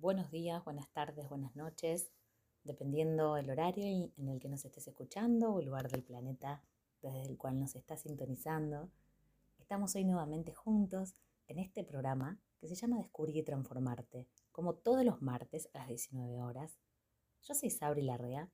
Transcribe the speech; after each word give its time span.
buenos 0.00 0.30
días, 0.30 0.64
buenas 0.64 0.88
tardes, 0.92 1.28
buenas 1.28 1.54
noches, 1.54 2.10
dependiendo 2.64 3.36
el 3.36 3.50
horario 3.50 3.84
en 4.16 4.28
el 4.28 4.40
que 4.40 4.48
nos 4.48 4.64
estés 4.64 4.88
escuchando 4.88 5.52
o 5.52 5.60
el 5.60 5.66
lugar 5.66 5.90
del 5.90 6.02
planeta 6.02 6.62
desde 7.02 7.22
el 7.22 7.36
cual 7.36 7.60
nos 7.60 7.74
estás 7.76 8.00
sintonizando. 8.00 8.90
Estamos 9.58 9.94
hoy 9.94 10.04
nuevamente 10.04 10.54
juntos 10.54 11.16
en 11.48 11.58
este 11.58 11.84
programa 11.84 12.40
que 12.58 12.66
se 12.66 12.76
llama 12.76 12.96
Descubrir 12.96 13.36
y 13.36 13.42
Transformarte, 13.42 14.26
como 14.52 14.72
todos 14.74 15.04
los 15.04 15.20
martes 15.20 15.68
a 15.74 15.80
las 15.80 15.88
19 15.88 16.40
horas. 16.40 16.78
Yo 17.42 17.52
soy 17.52 17.68
Sabri 17.68 18.00
Larrea 18.00 18.50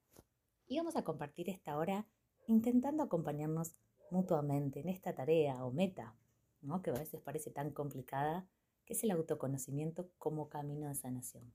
y 0.67 0.79
vamos 0.79 0.97
a 0.97 1.05
compartir 1.05 1.49
esta 1.49 1.77
hora 1.77 2.09
intentando 2.49 3.05
acompañarnos 3.05 3.77
mutuamente 4.11 4.81
en 4.81 4.89
esta 4.89 5.15
tarea 5.15 5.65
o 5.65 5.71
meta, 5.71 6.17
¿no? 6.61 6.83
que 6.83 6.91
a 6.91 6.95
veces 6.95 7.21
parece 7.21 7.53
tan 7.53 7.71
complicada 7.71 8.49
que 8.87 8.95
es 8.95 9.05
el 9.05 9.11
autoconocimiento 9.11 10.09
como 10.19 10.49
camino 10.49 10.89
de 10.89 10.95
sanación. 10.95 11.53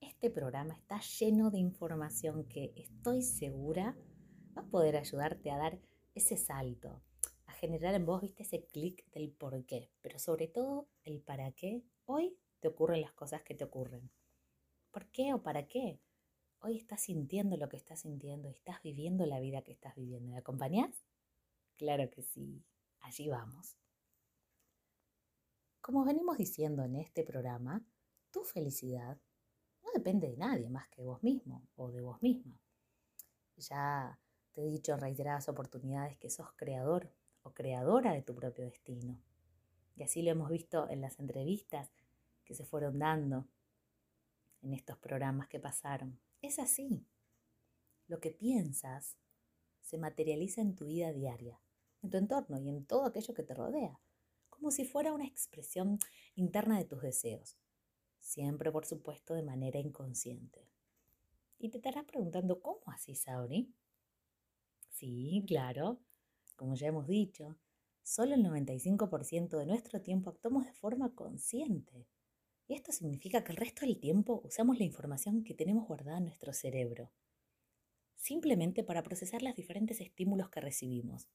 Este 0.00 0.30
programa 0.30 0.74
está 0.74 1.00
lleno 1.00 1.50
de 1.50 1.58
información 1.58 2.44
que 2.44 2.72
estoy 2.74 3.22
segura 3.22 3.96
va 4.56 4.62
a 4.62 4.66
poder 4.66 4.96
ayudarte 4.96 5.50
a 5.50 5.58
dar 5.58 5.78
ese 6.14 6.36
salto, 6.38 7.02
a 7.46 7.52
generar 7.52 7.94
en 7.94 8.06
vos, 8.06 8.22
viste, 8.22 8.42
ese 8.42 8.64
clic 8.64 9.04
del 9.10 9.30
por 9.30 9.64
qué, 9.66 9.90
pero 10.00 10.18
sobre 10.18 10.48
todo 10.48 10.88
el 11.04 11.20
para 11.20 11.52
qué 11.52 11.82
hoy 12.06 12.38
te 12.60 12.68
ocurren 12.68 13.02
las 13.02 13.12
cosas 13.12 13.42
que 13.42 13.54
te 13.54 13.64
ocurren. 13.64 14.10
¿Por 14.90 15.06
qué 15.10 15.34
o 15.34 15.42
para 15.42 15.68
qué? 15.68 16.00
Hoy 16.60 16.78
estás 16.78 17.02
sintiendo 17.02 17.58
lo 17.58 17.68
que 17.68 17.76
estás 17.76 18.00
sintiendo, 18.00 18.48
estás 18.48 18.82
viviendo 18.82 19.26
la 19.26 19.40
vida 19.40 19.62
que 19.62 19.72
estás 19.72 19.94
viviendo. 19.94 20.30
¿Me 20.30 20.38
acompañás? 20.38 21.04
Claro 21.76 22.10
que 22.10 22.22
sí, 22.22 22.64
allí 23.00 23.28
vamos. 23.28 23.76
Como 25.86 26.04
venimos 26.04 26.36
diciendo 26.36 26.82
en 26.82 26.96
este 26.96 27.22
programa, 27.22 27.80
tu 28.32 28.42
felicidad 28.42 29.16
no 29.84 29.92
depende 29.94 30.28
de 30.28 30.36
nadie 30.36 30.68
más 30.68 30.88
que 30.88 31.04
vos 31.04 31.22
mismo 31.22 31.62
o 31.76 31.92
de 31.92 32.00
vos 32.00 32.20
misma. 32.22 32.60
Ya 33.56 34.18
te 34.50 34.62
he 34.62 34.64
dicho 34.68 34.94
en 34.94 35.00
reiteradas 35.00 35.48
oportunidades 35.48 36.18
que 36.18 36.28
sos 36.28 36.50
creador 36.56 37.14
o 37.42 37.54
creadora 37.54 38.14
de 38.14 38.22
tu 38.22 38.34
propio 38.34 38.64
destino. 38.64 39.22
Y 39.94 40.02
así 40.02 40.22
lo 40.22 40.32
hemos 40.32 40.50
visto 40.50 40.90
en 40.90 41.02
las 41.02 41.20
entrevistas 41.20 41.92
que 42.44 42.56
se 42.56 42.64
fueron 42.64 42.98
dando 42.98 43.46
en 44.62 44.74
estos 44.74 44.98
programas 44.98 45.46
que 45.46 45.60
pasaron. 45.60 46.18
Es 46.42 46.58
así. 46.58 47.06
Lo 48.08 48.18
que 48.18 48.32
piensas 48.32 49.16
se 49.82 49.98
materializa 49.98 50.62
en 50.62 50.74
tu 50.74 50.86
vida 50.86 51.12
diaria, 51.12 51.60
en 52.02 52.10
tu 52.10 52.16
entorno 52.16 52.58
y 52.58 52.70
en 52.70 52.84
todo 52.86 53.04
aquello 53.04 53.34
que 53.34 53.44
te 53.44 53.54
rodea 53.54 54.00
como 54.56 54.70
si 54.70 54.84
fuera 54.84 55.12
una 55.12 55.26
expresión 55.26 55.98
interna 56.34 56.78
de 56.78 56.84
tus 56.84 57.02
deseos, 57.02 57.56
siempre 58.20 58.72
por 58.72 58.86
supuesto 58.86 59.34
de 59.34 59.42
manera 59.42 59.78
inconsciente. 59.78 60.66
Y 61.58 61.70
te 61.70 61.78
estarás 61.78 62.04
preguntando, 62.04 62.60
¿cómo 62.60 62.82
así, 62.86 63.14
Sauri? 63.14 63.72
Sí, 64.90 65.44
claro, 65.46 66.00
como 66.56 66.74
ya 66.74 66.88
hemos 66.88 67.06
dicho, 67.06 67.56
solo 68.02 68.34
el 68.34 68.42
95% 68.42 69.58
de 69.58 69.66
nuestro 69.66 70.00
tiempo 70.00 70.30
actuamos 70.30 70.64
de 70.64 70.72
forma 70.72 71.14
consciente. 71.14 72.06
Y 72.68 72.74
esto 72.74 72.92
significa 72.92 73.44
que 73.44 73.52
el 73.52 73.58
resto 73.58 73.86
del 73.86 73.98
tiempo 73.98 74.40
usamos 74.44 74.78
la 74.78 74.84
información 74.84 75.44
que 75.44 75.54
tenemos 75.54 75.86
guardada 75.86 76.18
en 76.18 76.24
nuestro 76.24 76.52
cerebro, 76.52 77.12
simplemente 78.16 78.82
para 78.82 79.02
procesar 79.02 79.42
los 79.42 79.54
diferentes 79.54 80.00
estímulos 80.00 80.48
que 80.48 80.60
recibimos 80.60 81.28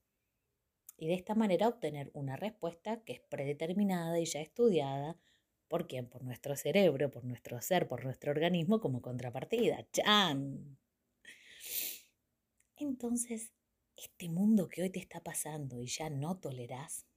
y 1.02 1.08
de 1.08 1.16
esta 1.16 1.34
manera 1.34 1.68
obtener 1.68 2.12
una 2.14 2.36
respuesta 2.36 3.04
que 3.04 3.14
es 3.14 3.22
predeterminada 3.22 4.20
y 4.20 4.26
ya 4.26 4.40
estudiada. 4.40 5.18
¿Por 5.68 5.88
quién? 5.88 6.08
Por 6.08 6.22
nuestro 6.22 6.56
cerebro, 6.56 7.10
por 7.10 7.24
nuestro 7.24 7.60
ser, 7.60 7.88
por 7.88 8.06
nuestro 8.06 8.30
organismo 8.30 8.80
como 8.80 9.02
contrapartida. 9.02 9.90
¡Chan! 9.92 10.78
Entonces, 12.76 13.52
este 13.98 14.30
mundo 14.30 14.70
que 14.70 14.84
hoy 14.84 14.92
te 14.92 15.00
está 15.00 15.24
pasando 15.24 15.82
y 15.82 15.88
ya 15.88 16.12
no 16.12 16.38
tolerás, 16.38 17.08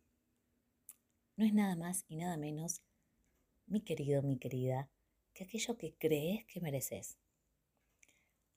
no 1.37 1.45
es 1.45 1.53
nada 1.53 1.77
más 1.77 2.07
y 2.09 2.17
nada 2.17 2.39
menos, 2.39 2.81
mi 3.67 3.83
querido, 3.83 4.23
mi 4.23 4.39
querida, 4.39 4.89
que 5.35 5.45
aquello 5.45 5.77
que 5.77 5.95
crees 5.99 6.47
que 6.47 6.63
mereces. 6.63 7.19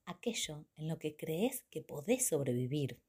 Aquello 0.06 0.64
en 0.78 0.88
lo 0.88 0.98
que 0.98 1.18
crees 1.18 1.66
que 1.70 1.82
podés 1.82 2.30
sobrevivir. 2.30 3.02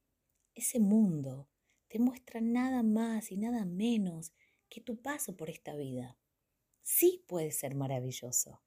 Ese 0.57 0.81
mundo 0.81 1.49
te 1.89 1.99
muestra 1.99 2.41
nada 2.41 2.83
más 2.83 3.33
y 3.33 3.37
nada 3.37 3.65
menos 3.65 4.33
que 4.69 4.81
tu 4.81 5.01
paso 5.01 5.37
por 5.37 5.51
esta 5.51 5.75
vida. 5.75 6.17
Sí 6.83 7.25
puede 7.27 7.51
ser 7.51 7.75
maravilloso, 7.75 8.61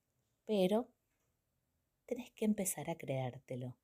pero 0.45 0.89
tenés 2.05 2.31
que 2.31 2.45
empezar 2.45 2.89
a 2.89 2.97
creértelo, 2.97 3.77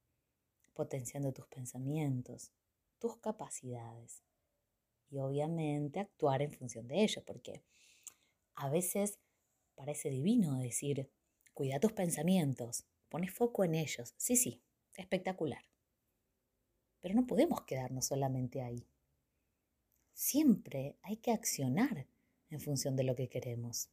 potenciando 0.73 1.31
tus 1.31 1.47
pensamientos, 1.47 2.51
tus 2.99 3.17
capacidades 3.17 4.23
y 5.09 5.19
obviamente 5.19 5.99
actuar 5.99 6.41
en 6.41 6.51
función 6.51 6.87
de 6.87 7.03
ello, 7.03 7.23
porque 7.25 7.63
a 8.55 8.69
veces 8.69 9.19
parece 9.75 10.09
divino 10.09 10.57
decir, 10.57 11.09
cuida 11.53 11.79
tus 11.79 11.93
pensamientos, 11.93 12.85
pones 13.09 13.33
foco 13.33 13.63
en 13.63 13.75
ellos. 13.75 14.13
Sí, 14.17 14.35
sí, 14.35 14.61
espectacular. 14.95 15.63
Pero 16.99 17.13
no 17.15 17.27
podemos 17.27 17.61
quedarnos 17.61 18.07
solamente 18.07 18.61
ahí 18.61 18.87
siempre 20.17 20.97
hay 21.03 21.17
que 21.17 21.31
accionar 21.31 22.07
en 22.49 22.59
función 22.59 22.95
de 22.95 23.03
lo 23.03 23.13
que 23.13 23.29
queremos. 23.29 23.91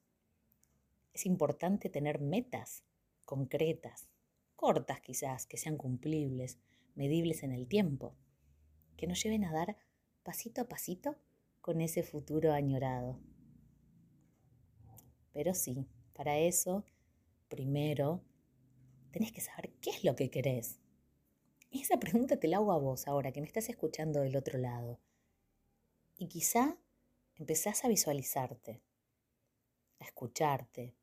Es 1.12 1.26
importante 1.26 1.90
tener 1.90 2.18
metas 2.18 2.82
concretas, 3.26 4.08
cortas 4.56 5.02
quizás, 5.02 5.46
que 5.46 5.58
sean 5.58 5.76
cumplibles, 5.76 6.58
medibles 6.94 7.42
en 7.42 7.52
el 7.52 7.68
tiempo, 7.68 8.16
que 8.96 9.06
nos 9.06 9.22
lleven 9.22 9.44
a 9.44 9.52
dar 9.52 9.76
pasito 10.22 10.62
a 10.62 10.68
pasito 10.68 11.18
con 11.60 11.82
ese 11.82 12.02
futuro 12.02 12.54
añorado. 12.54 13.20
Pero 15.30 15.52
sí, 15.52 15.86
para 16.14 16.38
eso, 16.38 16.86
primero, 17.48 18.24
tenés 19.10 19.30
que 19.30 19.42
saber 19.42 19.74
qué 19.82 19.90
es 19.90 20.04
lo 20.04 20.16
que 20.16 20.30
querés. 20.30 20.80
Y 21.68 21.82
esa 21.82 21.98
pregunta 21.98 22.40
te 22.40 22.48
la 22.48 22.56
hago 22.56 22.72
a 22.72 22.78
vos 22.78 23.08
ahora, 23.08 23.30
que 23.30 23.42
me 23.42 23.46
estás 23.46 23.68
escuchando 23.68 24.20
del 24.20 24.36
otro 24.36 24.58
lado. 24.58 24.98
Y 26.16 26.28
quizá 26.28 26.78
empezás 27.36 27.84
a 27.84 27.88
visualizarte, 27.88 28.82
a 29.98 30.04
escucharte, 30.04 30.94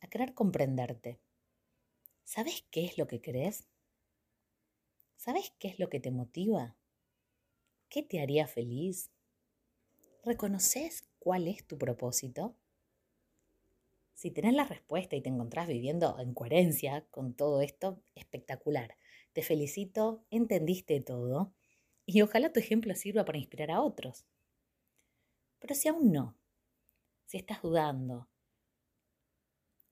a 0.00 0.08
querer 0.08 0.34
comprenderte. 0.34 1.20
¿Sabes 2.24 2.64
qué 2.70 2.84
es 2.84 2.98
lo 2.98 3.06
que 3.06 3.20
crees? 3.20 3.68
¿Sabes 5.16 5.52
qué 5.58 5.68
es 5.68 5.78
lo 5.78 5.88
que 5.88 6.00
te 6.00 6.10
motiva? 6.10 6.76
¿Qué 7.88 8.02
te 8.02 8.20
haría 8.20 8.48
feliz? 8.48 9.12
¿Reconoces 10.24 11.08
cuál 11.18 11.46
es 11.46 11.64
tu 11.66 11.78
propósito? 11.78 12.56
Si 14.14 14.30
tenés 14.30 14.54
la 14.54 14.64
respuesta 14.64 15.14
y 15.14 15.20
te 15.20 15.28
encontrás 15.28 15.68
viviendo 15.68 16.18
en 16.18 16.34
coherencia 16.34 17.06
con 17.10 17.34
todo 17.34 17.60
esto, 17.60 18.02
espectacular. 18.14 18.96
Te 19.32 19.42
felicito, 19.42 20.24
entendiste 20.30 21.00
todo 21.00 21.54
y 22.06 22.22
ojalá 22.22 22.52
tu 22.52 22.60
ejemplo 22.60 22.94
sirva 22.94 23.24
para 23.24 23.38
inspirar 23.38 23.70
a 23.70 23.80
otros. 23.80 24.26
Pero 25.58 25.74
si 25.74 25.88
aún 25.88 26.12
no, 26.12 26.36
si 27.26 27.36
estás 27.36 27.62
dudando, 27.62 28.28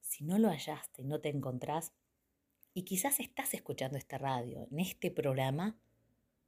si 0.00 0.25
no 0.25 0.38
lo 0.38 0.48
hallaste 0.48 1.03
y 1.03 1.04
no 1.04 1.21
te 1.21 1.28
encontrás, 1.28 1.93
y 2.75 2.82
quizás 2.82 3.21
estás 3.21 3.54
escuchando 3.54 3.98
esta 3.98 4.19
radio, 4.19 4.66
en 4.71 4.81
este 4.81 5.10
programa, 5.10 5.78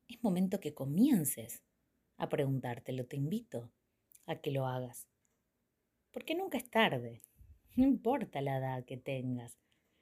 es 0.08 0.22
momento 0.22 0.60
que 0.60 0.74
comiences 0.74 1.62
a 2.16 2.28
preguntártelo. 2.28 3.06
Te 3.06 3.16
invito 3.16 3.70
a 4.26 4.36
que 4.36 4.52
lo 4.52 4.66
hagas. 4.66 5.08
Porque 6.12 6.34
nunca 6.34 6.58
es 6.58 6.68
tarde. 6.70 7.22
No 7.74 7.86
importa 7.86 8.42
la 8.42 8.58
edad 8.58 8.84
que 8.84 8.98
tengas, 8.98 9.56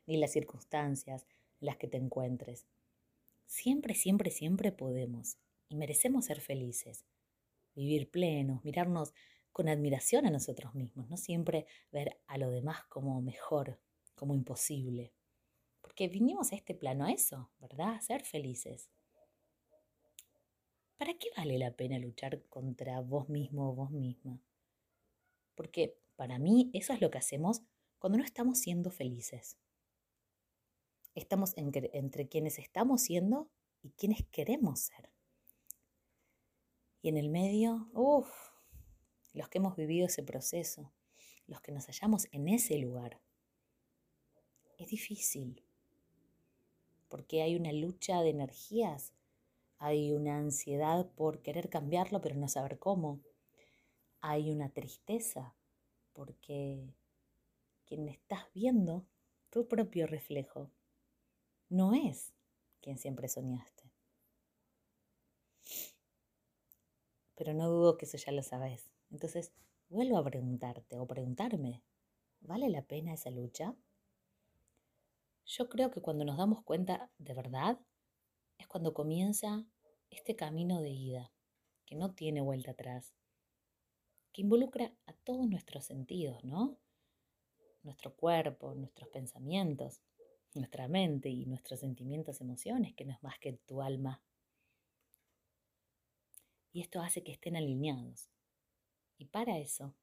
ni 0.04 0.16
las 0.16 0.32
circunstancias 0.32 1.24
en 1.60 1.66
las 1.66 1.76
que 1.76 1.86
te 1.86 1.98
encuentres. 1.98 2.66
Siempre, 3.46 3.94
siempre, 3.94 4.32
siempre 4.32 4.72
podemos 4.72 5.38
y 5.70 5.76
merecemos 5.76 6.26
ser 6.26 6.42
felices 6.42 7.06
vivir 7.74 8.10
plenos, 8.10 8.64
mirarnos 8.64 9.12
con 9.52 9.68
admiración 9.68 10.26
a 10.26 10.30
nosotros 10.30 10.74
mismos, 10.74 11.08
no 11.08 11.16
siempre 11.16 11.66
ver 11.90 12.20
a 12.26 12.38
lo 12.38 12.50
demás 12.50 12.84
como 12.84 13.20
mejor, 13.20 13.80
como 14.14 14.34
imposible. 14.34 15.12
Porque 15.80 16.08
vinimos 16.08 16.52
a 16.52 16.56
este 16.56 16.74
plano 16.74 17.04
a 17.04 17.12
eso, 17.12 17.50
¿verdad? 17.58 17.94
A 17.94 18.00
ser 18.00 18.22
felices. 18.22 18.90
¿Para 20.98 21.14
qué 21.14 21.30
vale 21.36 21.58
la 21.58 21.74
pena 21.74 21.98
luchar 21.98 22.42
contra 22.48 23.00
vos 23.00 23.28
mismo 23.28 23.70
o 23.70 23.74
vos 23.74 23.90
misma? 23.90 24.40
Porque 25.54 25.96
para 26.16 26.38
mí 26.38 26.70
eso 26.74 26.92
es 26.92 27.00
lo 27.00 27.10
que 27.10 27.18
hacemos 27.18 27.62
cuando 27.98 28.18
no 28.18 28.24
estamos 28.24 28.58
siendo 28.58 28.90
felices. 28.90 29.56
Estamos 31.14 31.56
entre, 31.56 31.90
entre 31.94 32.28
quienes 32.28 32.58
estamos 32.58 33.02
siendo 33.02 33.50
y 33.82 33.90
quienes 33.90 34.24
queremos 34.30 34.80
ser. 34.80 35.10
Y 37.02 37.08
en 37.08 37.16
el 37.16 37.28
medio, 37.28 37.88
uff, 37.92 38.30
los 39.32 39.48
que 39.48 39.58
hemos 39.58 39.76
vivido 39.76 40.06
ese 40.06 40.22
proceso, 40.22 40.92
los 41.46 41.60
que 41.60 41.72
nos 41.72 41.86
hallamos 41.86 42.28
en 42.32 42.48
ese 42.48 42.78
lugar. 42.78 43.20
Es 44.78 44.88
difícil, 44.88 45.62
porque 47.08 47.42
hay 47.42 47.56
una 47.56 47.72
lucha 47.72 48.22
de 48.22 48.30
energías, 48.30 49.12
hay 49.78 50.12
una 50.12 50.36
ansiedad 50.36 51.10
por 51.12 51.40
querer 51.40 51.70
cambiarlo 51.70 52.20
pero 52.20 52.36
no 52.36 52.48
saber 52.48 52.78
cómo, 52.78 53.20
hay 54.20 54.50
una 54.50 54.68
tristeza 54.68 55.54
porque 56.12 56.94
quien 57.86 58.08
estás 58.08 58.44
viendo, 58.54 59.06
tu 59.48 59.66
propio 59.66 60.06
reflejo, 60.06 60.70
no 61.68 61.94
es 61.94 62.34
quien 62.80 62.98
siempre 62.98 63.28
soñaste. 63.28 63.79
Pero 67.40 67.54
no 67.54 67.70
dudo 67.70 67.96
que 67.96 68.04
eso 68.04 68.18
ya 68.18 68.32
lo 68.32 68.42
sabes. 68.42 68.90
Entonces, 69.10 69.50
vuelvo 69.88 70.18
a 70.18 70.24
preguntarte 70.24 70.98
o 70.98 71.06
preguntarme, 71.06 71.82
¿vale 72.42 72.68
la 72.68 72.82
pena 72.82 73.14
esa 73.14 73.30
lucha? 73.30 73.74
Yo 75.46 75.70
creo 75.70 75.90
que 75.90 76.02
cuando 76.02 76.26
nos 76.26 76.36
damos 76.36 76.62
cuenta 76.62 77.10
de 77.16 77.32
verdad 77.32 77.80
es 78.58 78.66
cuando 78.66 78.92
comienza 78.92 79.64
este 80.10 80.36
camino 80.36 80.82
de 80.82 80.90
ida, 80.90 81.32
que 81.86 81.96
no 81.96 82.12
tiene 82.12 82.42
vuelta 82.42 82.72
atrás, 82.72 83.14
que 84.34 84.42
involucra 84.42 84.92
a 85.06 85.14
todos 85.14 85.48
nuestros 85.48 85.86
sentidos, 85.86 86.44
¿no? 86.44 86.76
Nuestro 87.82 88.14
cuerpo, 88.14 88.74
nuestros 88.74 89.08
pensamientos, 89.08 90.02
nuestra 90.52 90.88
mente 90.88 91.30
y 91.30 91.46
nuestros 91.46 91.80
sentimientos, 91.80 92.42
emociones, 92.42 92.92
que 92.92 93.06
no 93.06 93.14
es 93.14 93.22
más 93.22 93.38
que 93.38 93.54
tu 93.54 93.80
alma. 93.80 94.20
Y 96.72 96.80
esto 96.80 97.00
hace 97.00 97.22
que 97.22 97.32
estén 97.32 97.56
alineados. 97.56 98.30
Y 99.18 99.26
para 99.26 99.58
eso, 99.58 99.94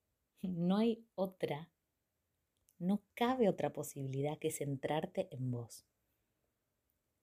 no 0.42 0.78
hay 0.78 1.06
otra, 1.14 1.70
no 2.78 3.02
cabe 3.14 3.48
otra 3.48 3.72
posibilidad 3.72 4.38
que 4.38 4.50
centrarte 4.50 5.28
en 5.30 5.50
vos. 5.50 5.86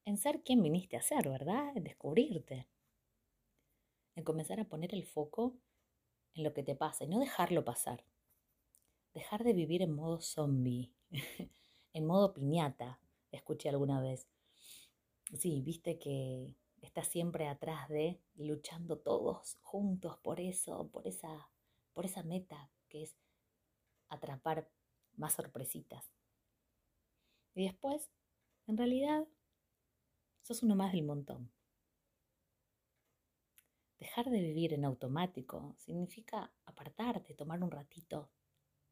En 0.06 0.18
ser 0.18 0.42
quien 0.42 0.64
viniste 0.64 0.98
a 0.98 1.02
ser, 1.02 1.30
¿verdad? 1.30 1.76
En 1.76 1.84
descubrirte. 1.84 2.68
En 4.16 4.24
comenzar 4.24 4.60
a 4.60 4.66
poner 4.68 4.94
el 4.94 5.06
foco 5.06 5.58
en 6.34 6.44
lo 6.44 6.54
que 6.54 6.64
te 6.64 6.76
pasa 6.76 7.04
y 7.04 7.08
no 7.08 7.20
dejarlo 7.20 7.64
pasar. 7.64 8.04
Dejar 9.14 9.44
de 9.44 9.54
vivir 9.54 9.82
en 9.82 9.94
modo 9.94 10.22
zombie, 10.22 10.94
en 11.94 12.06
modo 12.06 12.34
piñata, 12.34 13.00
escuché 13.32 13.70
alguna 13.70 14.02
vez. 14.02 14.28
Sí, 15.38 15.62
viste 15.62 16.00
que 16.00 16.56
está 16.92 17.06
siempre 17.06 17.48
atrás 17.48 17.88
de 17.88 18.20
luchando 18.36 19.00
todos 19.00 19.58
juntos 19.62 20.18
por 20.18 20.42
eso, 20.42 20.90
por 20.90 21.08
esa, 21.08 21.50
por 21.94 22.04
esa 22.04 22.22
meta 22.22 22.70
que 22.90 23.04
es 23.04 23.16
atrapar 24.10 24.70
más 25.16 25.34
sorpresitas. 25.34 26.12
Y 27.56 27.64
después, 27.64 28.12
en 28.68 28.78
realidad, 28.78 29.26
sos 30.42 30.64
uno 30.64 30.76
más 30.76 30.92
del 30.92 31.04
montón. 31.04 31.50
Dejar 33.98 34.30
de 34.30 34.42
vivir 34.42 34.74
en 34.74 34.84
automático 34.84 35.74
significa 35.78 36.52
apartarte, 36.66 37.36
tomar 37.36 37.64
un 37.64 37.72
ratito, 37.72 38.30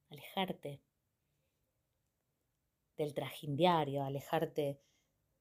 alejarte 0.09 0.81
del 2.95 3.13
trajín 3.13 3.57
diario, 3.57 4.03
alejarte 4.03 4.79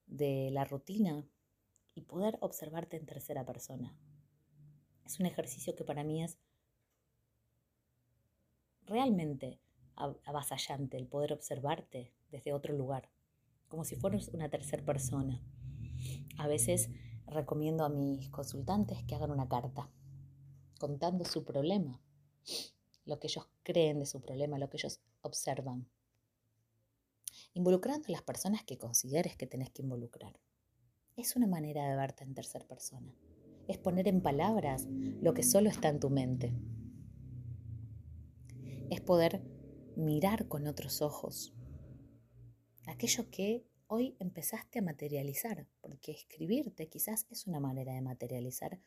de 0.06 0.50
la 0.50 0.64
rutina 0.64 1.24
y 1.98 2.02
poder 2.02 2.38
observarte 2.40 2.96
en 2.96 3.06
tercera 3.06 3.44
persona. 3.44 3.92
Es 5.04 5.18
un 5.18 5.26
ejercicio 5.26 5.74
que 5.74 5.82
para 5.82 6.04
mí 6.04 6.22
es 6.22 6.38
realmente 8.86 9.58
avasallante 9.96 10.96
el 10.96 11.08
poder 11.08 11.32
observarte 11.32 12.14
desde 12.30 12.52
otro 12.52 12.72
lugar, 12.72 13.10
como 13.66 13.84
si 13.84 13.96
fueras 13.96 14.28
una 14.28 14.48
tercera 14.48 14.84
persona. 14.84 15.42
A 16.38 16.46
veces 16.46 16.88
recomiendo 17.26 17.84
a 17.84 17.88
mis 17.88 18.30
consultantes 18.30 19.02
que 19.02 19.16
hagan 19.16 19.32
una 19.32 19.48
carta 19.48 19.90
contando 20.78 21.24
su 21.24 21.44
problema, 21.44 22.00
lo 23.06 23.18
que 23.18 23.26
ellos 23.26 23.48
creen 23.64 23.98
de 23.98 24.06
su 24.06 24.20
problema, 24.20 24.56
lo 24.56 24.70
que 24.70 24.76
ellos 24.76 25.00
observan, 25.22 25.88
involucrando 27.54 28.06
a 28.06 28.12
las 28.12 28.22
personas 28.22 28.62
que 28.62 28.78
consideres 28.78 29.36
que 29.36 29.48
tenés 29.48 29.70
que 29.70 29.82
involucrar. 29.82 30.38
Es 31.18 31.34
una 31.34 31.48
manera 31.48 31.90
de 31.90 31.96
verte 31.96 32.22
en 32.22 32.32
tercera 32.32 32.64
persona. 32.64 33.12
Es 33.66 33.76
poner 33.76 34.06
en 34.06 34.22
palabras 34.22 34.86
lo 35.20 35.34
que 35.34 35.42
solo 35.42 35.68
está 35.68 35.88
en 35.88 35.98
tu 35.98 36.10
mente. 36.10 36.54
Es 38.88 39.00
poder 39.00 39.42
mirar 39.96 40.46
con 40.46 40.68
otros 40.68 41.02
ojos 41.02 41.52
aquello 42.86 43.28
que 43.32 43.66
hoy 43.88 44.16
empezaste 44.20 44.78
a 44.78 44.82
materializar, 44.82 45.66
porque 45.80 46.12
escribirte 46.12 46.88
quizás 46.88 47.26
es 47.30 47.48
una 47.48 47.58
manera 47.58 47.94
de 47.94 48.00
materializar 48.00 48.80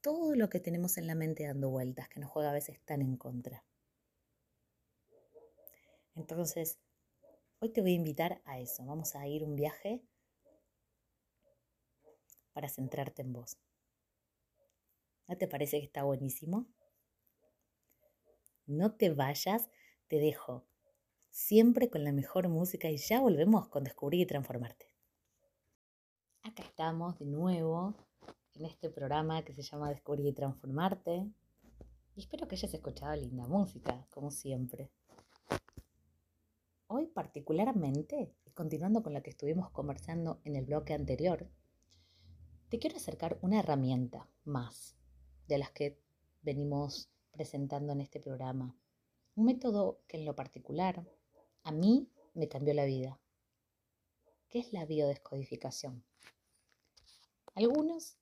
todo 0.00 0.36
lo 0.36 0.48
que 0.48 0.60
tenemos 0.60 0.98
en 0.98 1.08
la 1.08 1.16
mente 1.16 1.48
dando 1.48 1.68
vueltas, 1.68 2.08
que 2.08 2.20
nos 2.20 2.30
juega 2.30 2.50
a 2.50 2.54
veces 2.54 2.80
tan 2.84 3.02
en 3.02 3.16
contra. 3.16 3.64
Entonces, 6.14 6.78
hoy 7.58 7.70
te 7.70 7.80
voy 7.80 7.90
a 7.90 7.96
invitar 7.96 8.40
a 8.44 8.60
eso. 8.60 8.86
Vamos 8.86 9.16
a 9.16 9.26
ir 9.26 9.42
un 9.42 9.56
viaje 9.56 10.04
para 12.52 12.68
centrarte 12.68 13.22
en 13.22 13.32
vos. 13.32 13.58
¿No 15.28 15.36
te 15.36 15.48
parece 15.48 15.78
que 15.78 15.86
está 15.86 16.02
buenísimo? 16.02 16.66
No 18.66 18.92
te 18.94 19.10
vayas, 19.10 19.70
te 20.08 20.18
dejo 20.18 20.64
siempre 21.30 21.88
con 21.88 22.04
la 22.04 22.12
mejor 22.12 22.48
música 22.48 22.90
y 22.90 22.98
ya 22.98 23.20
volvemos 23.20 23.68
con 23.68 23.84
Descubrir 23.84 24.20
y 24.20 24.26
Transformarte. 24.26 24.86
Acá 26.42 26.62
estamos 26.62 27.18
de 27.18 27.26
nuevo 27.26 27.94
en 28.54 28.66
este 28.66 28.90
programa 28.90 29.42
que 29.42 29.54
se 29.54 29.62
llama 29.62 29.90
Descubrir 29.90 30.26
y 30.26 30.32
Transformarte 30.32 31.26
y 32.14 32.20
espero 32.20 32.46
que 32.46 32.56
hayas 32.56 32.74
escuchado 32.74 33.16
linda 33.16 33.46
música, 33.46 34.06
como 34.10 34.30
siempre. 34.30 34.90
Hoy 36.88 37.06
particularmente, 37.06 38.34
y 38.44 38.50
continuando 38.50 39.02
con 39.02 39.14
lo 39.14 39.22
que 39.22 39.30
estuvimos 39.30 39.70
conversando 39.70 40.42
en 40.44 40.56
el 40.56 40.66
bloque 40.66 40.92
anterior, 40.92 41.48
te 42.72 42.78
quiero 42.78 42.96
acercar 42.96 43.38
una 43.42 43.58
herramienta 43.58 44.26
más 44.44 44.96
de 45.46 45.58
las 45.58 45.70
que 45.72 46.00
venimos 46.40 47.10
presentando 47.30 47.92
en 47.92 48.00
este 48.00 48.18
programa. 48.18 48.74
Un 49.34 49.44
método 49.44 50.00
que 50.08 50.16
en 50.16 50.24
lo 50.24 50.34
particular 50.34 51.06
a 51.64 51.70
mí 51.70 52.08
me 52.32 52.48
cambió 52.48 52.72
la 52.72 52.86
vida. 52.86 53.20
¿Qué 54.48 54.60
es 54.60 54.72
la 54.72 54.86
biodescodificación? 54.86 56.02
Algunos 57.54 58.16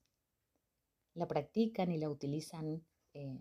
la 1.14 1.28
practican 1.28 1.92
y 1.92 1.98
la 1.98 2.10
utilizan 2.10 2.84
eh, 3.14 3.38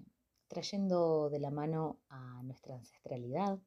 trayendo 0.47 1.31
de 1.31 1.39
la 1.39 1.49
mano 1.49 2.01
a 2.09 2.43
nuestra 2.43 2.75
ancestralidad 2.75 3.57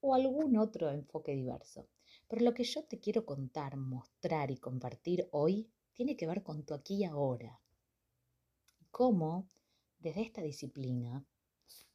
o 0.00 0.14
algún 0.14 0.56
otro 0.56 0.88
enfoque 0.88 1.32
diverso. 1.32 1.88
Pero 2.28 2.44
lo 2.44 2.54
que 2.54 2.64
yo 2.64 2.84
te 2.84 2.98
quiero 2.98 3.24
contar, 3.24 3.76
mostrar 3.76 4.50
y 4.50 4.58
compartir 4.58 5.28
hoy 5.30 5.70
tiene 5.92 6.16
que 6.16 6.26
ver 6.26 6.42
con 6.42 6.64
tu 6.64 6.74
aquí 6.74 6.96
y 6.96 7.04
ahora. 7.04 7.60
Cómo, 8.90 9.48
desde 9.98 10.22
esta 10.22 10.42
disciplina, 10.42 11.24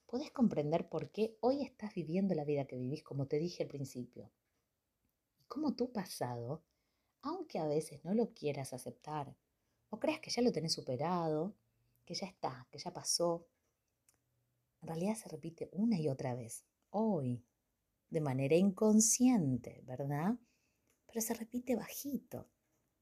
podés 0.05 0.31
comprender 0.31 0.89
por 0.89 1.11
qué 1.11 1.37
hoy 1.41 1.63
estás 1.63 1.93
viviendo 1.93 2.33
la 2.35 2.45
vida 2.45 2.65
que 2.65 2.77
vivís, 2.77 3.03
como 3.03 3.27
te 3.27 3.39
dije 3.39 3.63
al 3.63 3.69
principio. 3.69 4.31
Y 5.39 5.43
cómo 5.45 5.75
tu 5.75 5.91
pasado, 5.91 6.63
aunque 7.21 7.59
a 7.59 7.67
veces 7.67 8.03
no 8.03 8.13
lo 8.13 8.33
quieras 8.33 8.73
aceptar, 8.73 9.35
o 9.89 9.99
creas 9.99 10.19
que 10.19 10.31
ya 10.31 10.41
lo 10.41 10.51
tenés 10.51 10.73
superado, 10.73 11.55
que 12.05 12.13
ya 12.13 12.27
está, 12.27 12.67
que 12.71 12.79
ya 12.79 12.91
pasó, 12.91 13.47
en 14.81 14.87
realidad 14.87 15.15
se 15.15 15.29
repite 15.29 15.69
una 15.71 15.99
y 15.99 16.09
otra 16.09 16.33
vez, 16.33 16.65
hoy, 16.89 17.45
de 18.11 18.21
manera 18.21 18.55
inconsciente, 18.55 19.81
¿verdad? 19.85 20.35
Pero 21.07 21.21
se 21.21 21.33
repite 21.33 21.75
bajito, 21.75 22.47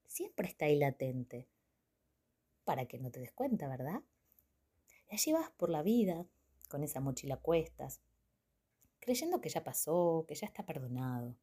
siempre 0.05 0.47
está 0.47 0.65
ahí 0.65 0.77
latente, 0.77 1.49
para 2.63 2.85
que 2.85 2.99
no 2.99 3.11
te 3.11 3.19
des 3.19 3.33
cuenta, 3.33 3.67
¿verdad? 3.67 4.01
Y 5.09 5.15
allí 5.15 5.33
vas 5.33 5.49
por 5.49 5.69
la 5.69 5.81
vida, 5.81 6.25
con 6.69 6.83
esa 6.83 7.01
mochila 7.01 7.35
a 7.35 7.41
cuestas, 7.41 8.01
creyendo 8.99 9.41
que 9.41 9.49
ya 9.49 9.63
pasó, 9.63 10.25
que 10.27 10.35
ya 10.35 10.45
está 10.45 10.63
perdonado, 10.63 11.35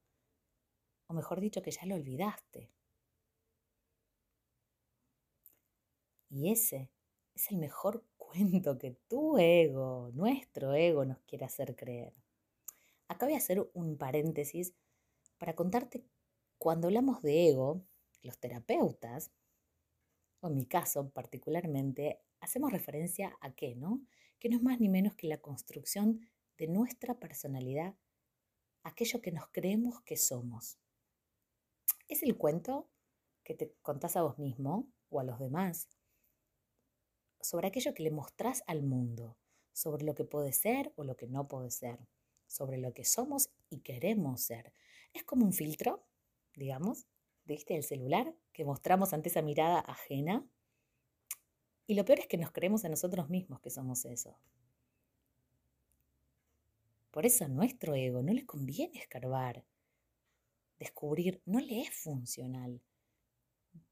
o 1.08 1.14
mejor 1.14 1.40
dicho, 1.40 1.62
que 1.62 1.72
ya 1.72 1.86
lo 1.86 1.96
olvidaste. 1.96 2.70
Y 6.30 6.52
ese 6.52 6.90
es 7.34 7.50
el 7.50 7.58
mejor 7.58 8.04
cuento 8.16 8.78
que 8.78 8.92
tu 9.08 9.38
ego, 9.38 10.10
nuestro 10.14 10.72
ego, 10.74 11.04
nos 11.04 11.18
quiere 11.22 11.44
hacer 11.44 11.74
creer. 11.74 12.14
Acá 13.08 13.26
voy 13.26 13.34
a 13.34 13.38
hacer 13.38 13.70
un 13.74 13.96
paréntesis 13.96 14.74
para 15.38 15.54
contarte, 15.54 16.04
cuando 16.58 16.88
hablamos 16.88 17.22
de 17.22 17.48
ego, 17.48 17.84
los 18.22 18.38
terapeutas, 18.38 19.30
o 20.40 20.48
en 20.48 20.54
mi 20.54 20.66
caso 20.66 21.10
particularmente, 21.10 22.20
hacemos 22.40 22.72
referencia 22.72 23.36
a 23.40 23.54
qué, 23.54 23.74
¿no? 23.74 24.06
que 24.38 24.48
no 24.48 24.56
es 24.56 24.62
más 24.62 24.80
ni 24.80 24.88
menos 24.88 25.14
que 25.14 25.28
la 25.28 25.40
construcción 25.40 26.20
de 26.58 26.68
nuestra 26.68 27.18
personalidad, 27.18 27.96
aquello 28.82 29.20
que 29.20 29.32
nos 29.32 29.48
creemos 29.48 30.00
que 30.02 30.16
somos. 30.16 30.78
Es 32.08 32.22
el 32.22 32.36
cuento 32.36 32.88
que 33.44 33.54
te 33.54 33.72
contás 33.82 34.16
a 34.16 34.22
vos 34.22 34.38
mismo 34.38 34.92
o 35.08 35.20
a 35.20 35.24
los 35.24 35.38
demás 35.38 35.88
sobre 37.40 37.68
aquello 37.68 37.94
que 37.94 38.02
le 38.02 38.10
mostrás 38.10 38.64
al 38.66 38.82
mundo, 38.82 39.36
sobre 39.72 40.04
lo 40.04 40.14
que 40.14 40.24
puede 40.24 40.52
ser 40.52 40.92
o 40.96 41.04
lo 41.04 41.16
que 41.16 41.28
no 41.28 41.46
puede 41.46 41.70
ser, 41.70 41.98
sobre 42.46 42.78
lo 42.78 42.92
que 42.92 43.04
somos 43.04 43.50
y 43.70 43.80
queremos 43.80 44.40
ser. 44.40 44.72
Es 45.12 45.24
como 45.24 45.44
un 45.44 45.52
filtro, 45.52 46.04
digamos, 46.54 47.06
¿viste? 47.44 47.76
El 47.76 47.82
celular 47.82 48.34
que 48.52 48.64
mostramos 48.64 49.12
ante 49.12 49.28
esa 49.28 49.42
mirada 49.42 49.80
ajena. 49.80 50.46
Y 51.86 51.94
lo 51.94 52.04
peor 52.04 52.20
es 52.20 52.26
que 52.26 52.38
nos 52.38 52.50
creemos 52.50 52.84
a 52.84 52.88
nosotros 52.88 53.28
mismos 53.28 53.60
que 53.60 53.70
somos 53.70 54.04
eso. 54.04 54.36
Por 57.10 57.24
eso 57.24 57.44
a 57.44 57.48
nuestro 57.48 57.94
ego 57.94 58.22
no 58.22 58.32
le 58.32 58.44
conviene 58.44 58.98
escarbar. 58.98 59.64
Descubrir 60.78 61.40
no 61.46 61.60
le 61.60 61.80
es 61.80 61.90
funcional. 61.90 62.82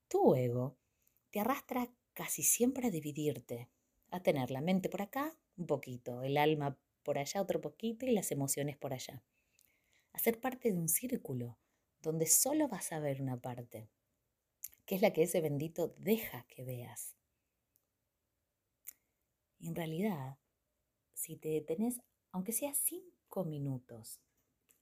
Tu 0.09 0.35
ego 0.35 0.77
te 1.31 1.41
arrastra 1.41 1.91
casi 2.13 2.43
siempre 2.43 2.89
a 2.89 2.91
dividirte, 2.91 3.69
a 4.11 4.21
tener 4.21 4.51
la 4.51 4.61
mente 4.61 4.89
por 4.89 5.03
acá 5.03 5.37
un 5.57 5.67
poquito, 5.67 6.23
el 6.23 6.37
alma 6.37 6.79
por 7.05 7.19
allá 7.19 7.41
otro 7.41 7.61
poquito 7.61 8.07
y 8.07 8.13
las 8.13 8.33
emociones 8.33 8.77
por 8.77 8.93
allá. 8.93 9.23
A 10.13 10.19
ser 10.19 10.41
parte 10.41 10.73
de 10.73 10.79
un 10.79 10.89
círculo 10.89 11.59
donde 12.03 12.27
solo 12.27 12.67
vas 12.69 12.93
a 12.93 12.99
ver 12.99 13.23
una 13.23 13.37
parte, 13.37 13.89
que 14.85 14.97
es 14.97 15.03
la 15.03 15.13
que 15.13 15.23
ese 15.23 15.41
bendito 15.41 15.95
deja 15.99 16.45
que 16.49 16.65
veas. 16.65 17.15
En 19.61 19.75
realidad, 19.75 20.39
si 21.15 21.37
te 21.37 21.49
detenés, 21.49 22.01
aunque 22.33 22.53
sea 22.53 22.75
cinco 22.75 23.45
minutos, 23.45 24.21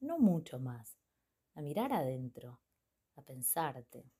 no 0.00 0.18
mucho 0.18 0.58
más, 0.58 0.96
a 1.54 1.60
mirar 1.60 1.92
adentro, 1.92 2.60
a 3.14 3.22
pensarte, 3.22 4.10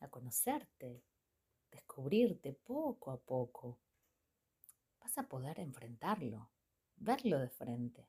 a 0.00 0.08
conocerte, 0.08 1.02
descubrirte 1.70 2.52
poco 2.52 3.10
a 3.10 3.18
poco, 3.18 3.78
vas 5.00 5.16
a 5.16 5.28
poder 5.28 5.60
enfrentarlo, 5.60 6.50
verlo 7.00 7.38
de 7.38 7.48
frente. 7.48 8.06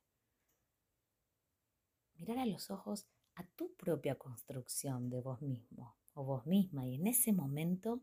Mirar 2.15 2.37
a 2.39 2.45
los 2.45 2.69
ojos 2.69 3.07
a 3.35 3.43
tu 3.55 3.73
propia 3.73 4.15
construcción 4.15 5.09
de 5.09 5.21
vos 5.21 5.41
mismo 5.41 5.95
o 6.13 6.23
vos 6.23 6.45
misma 6.45 6.85
y 6.85 6.95
en 6.95 7.07
ese 7.07 7.33
momento 7.33 8.01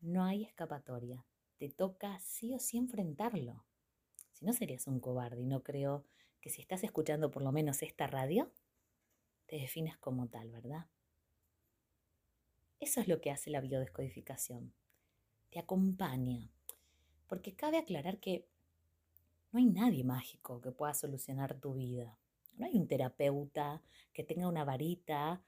no 0.00 0.24
hay 0.24 0.44
escapatoria. 0.44 1.24
Te 1.58 1.68
toca 1.68 2.18
sí 2.20 2.54
o 2.54 2.58
sí 2.58 2.78
enfrentarlo. 2.78 3.64
Si 4.32 4.44
no 4.44 4.52
serías 4.52 4.86
un 4.86 5.00
cobarde 5.00 5.42
y 5.42 5.46
no 5.46 5.62
creo 5.62 6.06
que 6.40 6.50
si 6.50 6.60
estás 6.60 6.84
escuchando 6.84 7.30
por 7.30 7.42
lo 7.42 7.52
menos 7.52 7.82
esta 7.82 8.06
radio, 8.06 8.52
te 9.46 9.56
definas 9.56 9.98
como 9.98 10.28
tal, 10.28 10.50
¿verdad? 10.50 10.86
Eso 12.80 13.00
es 13.00 13.08
lo 13.08 13.20
que 13.20 13.30
hace 13.30 13.50
la 13.50 13.60
biodescodificación. 13.60 14.74
Te 15.50 15.58
acompaña. 15.58 16.50
Porque 17.26 17.54
cabe 17.54 17.78
aclarar 17.78 18.20
que 18.20 18.46
no 19.54 19.60
hay 19.60 19.66
nadie 19.66 20.02
mágico 20.02 20.60
que 20.60 20.72
pueda 20.72 20.94
solucionar 20.94 21.60
tu 21.60 21.74
vida. 21.74 22.18
No 22.56 22.66
hay 22.66 22.76
un 22.76 22.88
terapeuta 22.88 23.80
que 24.12 24.24
tenga 24.24 24.48
una 24.48 24.64
varita 24.64 25.44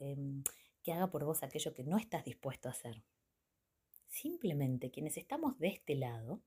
em, 0.00 0.42
que 0.82 0.94
haga 0.94 1.10
por 1.10 1.26
vos 1.26 1.42
aquello 1.42 1.74
que 1.74 1.84
no 1.84 1.98
estás 1.98 2.24
dispuesto 2.24 2.68
a 2.68 2.72
hacer. 2.72 3.04
Simplemente 4.08 4.90
quienes 4.90 5.18
estamos 5.18 5.58
de 5.58 5.68
este 5.68 5.94
lado, 5.94 6.40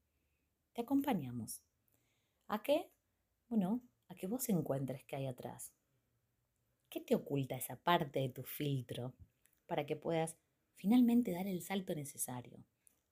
te 0.74 0.82
acompañamos. 0.82 1.62
¿A 2.48 2.64
qué? 2.64 2.90
Bueno, 3.48 3.84
a 4.08 4.16
que 4.16 4.26
vos 4.26 4.50
encuentres 4.50 5.04
qué 5.04 5.18
hay 5.18 5.28
atrás. 5.28 5.72
¿Qué 6.90 7.00
te 7.00 7.14
oculta 7.14 7.56
esa 7.56 7.76
parte 7.76 8.22
de 8.22 8.30
tu 8.30 8.42
filtro 8.42 9.14
para 9.68 9.86
que 9.86 9.98
puedas 9.98 10.36
finalmente 10.74 11.32
dar 11.32 11.46
el 11.46 11.62
salto 11.62 11.94
necesario 11.94 12.64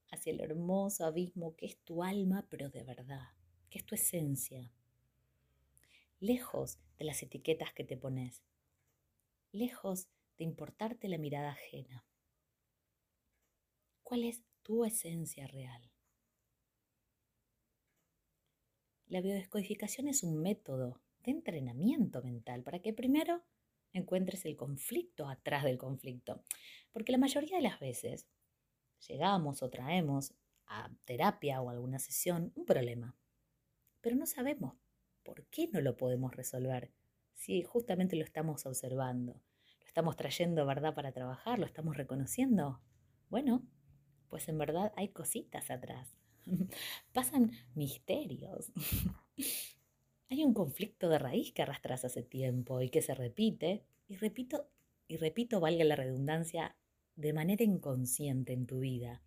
hacia 0.09 0.33
el 0.33 0.41
hermoso 0.41 1.05
abismo 1.05 1.55
que 1.55 1.67
es 1.67 1.77
tu 1.83 2.01
alma, 2.01 2.47
pero 2.49 2.71
de 2.71 2.83
verdad, 2.83 3.29
que 3.75 3.79
es 3.79 3.85
tu 3.85 3.95
esencia? 3.95 4.71
lejos 6.21 6.79
de 6.97 7.03
las 7.03 7.21
etiquetas 7.21 7.73
que 7.73 7.83
te 7.83 7.97
pones, 7.97 8.41
lejos 9.51 10.07
de 10.37 10.45
importarte 10.45 11.09
la 11.09 11.17
mirada 11.17 11.51
ajena. 11.51 12.05
¿Cuál 14.01 14.23
es 14.23 14.45
tu 14.63 14.85
esencia 14.85 15.45
real? 15.47 15.91
La 19.07 19.19
biodescodificación 19.19 20.07
es 20.07 20.23
un 20.23 20.41
método 20.41 21.01
de 21.19 21.31
entrenamiento 21.31 22.23
mental 22.23 22.63
para 22.63 22.79
que 22.79 22.93
primero 22.93 23.43
encuentres 23.91 24.45
el 24.45 24.55
conflicto 24.55 25.27
atrás 25.27 25.65
del 25.65 25.77
conflicto. 25.77 26.45
Porque 26.93 27.11
la 27.11 27.17
mayoría 27.17 27.57
de 27.57 27.63
las 27.63 27.81
veces 27.81 28.25
llegamos 29.05 29.61
o 29.61 29.69
traemos 29.69 30.33
a 30.65 30.89
terapia 31.03 31.61
o 31.61 31.69
alguna 31.69 31.99
sesión 31.99 32.53
un 32.55 32.65
problema, 32.65 33.15
pero 34.05 34.17
no 34.17 34.27
sabemos 34.27 34.75
¿por 35.23 35.47
qué 35.47 35.67
no 35.67 35.81
lo 35.81 35.97
podemos 35.97 36.35
resolver? 36.35 36.91
Si 37.33 37.63
justamente 37.63 38.15
lo 38.15 38.23
estamos 38.23 38.67
observando, 38.67 39.33
lo 39.79 39.85
estamos 39.87 40.15
trayendo, 40.15 40.63
¿verdad?, 40.67 40.93
para 40.93 41.11
trabajar, 41.11 41.57
lo 41.57 41.65
estamos 41.65 41.97
reconociendo. 41.97 42.79
Bueno, 43.31 43.65
pues 44.29 44.47
en 44.47 44.59
verdad 44.59 44.93
hay 44.95 45.09
cositas 45.09 45.71
atrás. 45.71 46.15
Pasan 47.13 47.53
misterios. 47.73 48.71
hay 50.29 50.43
un 50.43 50.53
conflicto 50.53 51.09
de 51.09 51.17
raíz 51.17 51.51
que 51.51 51.63
arrastras 51.63 52.05
hace 52.05 52.21
tiempo 52.21 52.81
y 52.81 52.89
que 52.89 53.01
se 53.01 53.15
repite, 53.15 53.83
y 54.07 54.17
repito, 54.17 54.69
y 55.07 55.17
repito, 55.17 55.59
valga 55.59 55.83
la 55.83 55.95
redundancia, 55.95 56.75
de 57.15 57.33
manera 57.33 57.63
inconsciente 57.63 58.53
en 58.53 58.67
tu 58.67 58.81
vida. 58.81 59.23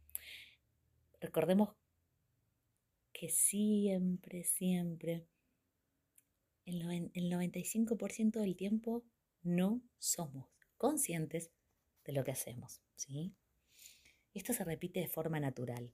Recordemos 1.21 1.71
que 3.19 3.29
siempre, 3.31 4.45
siempre 4.45 5.27
el, 6.65 6.85
95% 6.85 8.39
del 8.39 8.55
tiempo 8.55 9.05
no 9.43 9.83
somos 9.99 10.47
conscientes 10.77 11.51
de 12.05 12.13
lo 12.13 12.23
que 12.23 12.31
hacemos, 12.31 12.81
¿sí? 12.95 13.35
Esto 14.35 14.53
se 14.53 14.63
repite 14.63 15.01
de 15.01 15.09
forma 15.09 15.41
natural, 15.41 15.93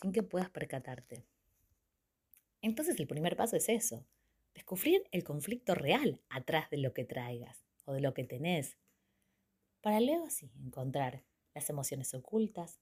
sin 0.00 0.12
que 0.12 0.22
puedas 0.22 0.50
percatarte. 0.50 1.26
Entonces 2.60 3.00
el 3.00 3.08
primer 3.08 3.36
paso 3.36 3.56
es 3.56 3.68
eso, 3.68 4.06
descubrir 4.54 5.02
el 5.10 5.24
conflicto 5.24 5.74
real 5.74 6.22
atrás 6.28 6.70
de 6.70 6.78
lo 6.78 6.94
que 6.94 7.04
traigas 7.04 7.64
o 7.86 7.92
de 7.92 8.02
lo 8.02 8.14
que 8.14 8.22
tenés, 8.22 8.78
para 9.80 9.98
luego 9.98 10.26
así 10.26 10.52
encontrar 10.64 11.24
las 11.54 11.68
emociones 11.70 12.14
ocultas 12.14 12.78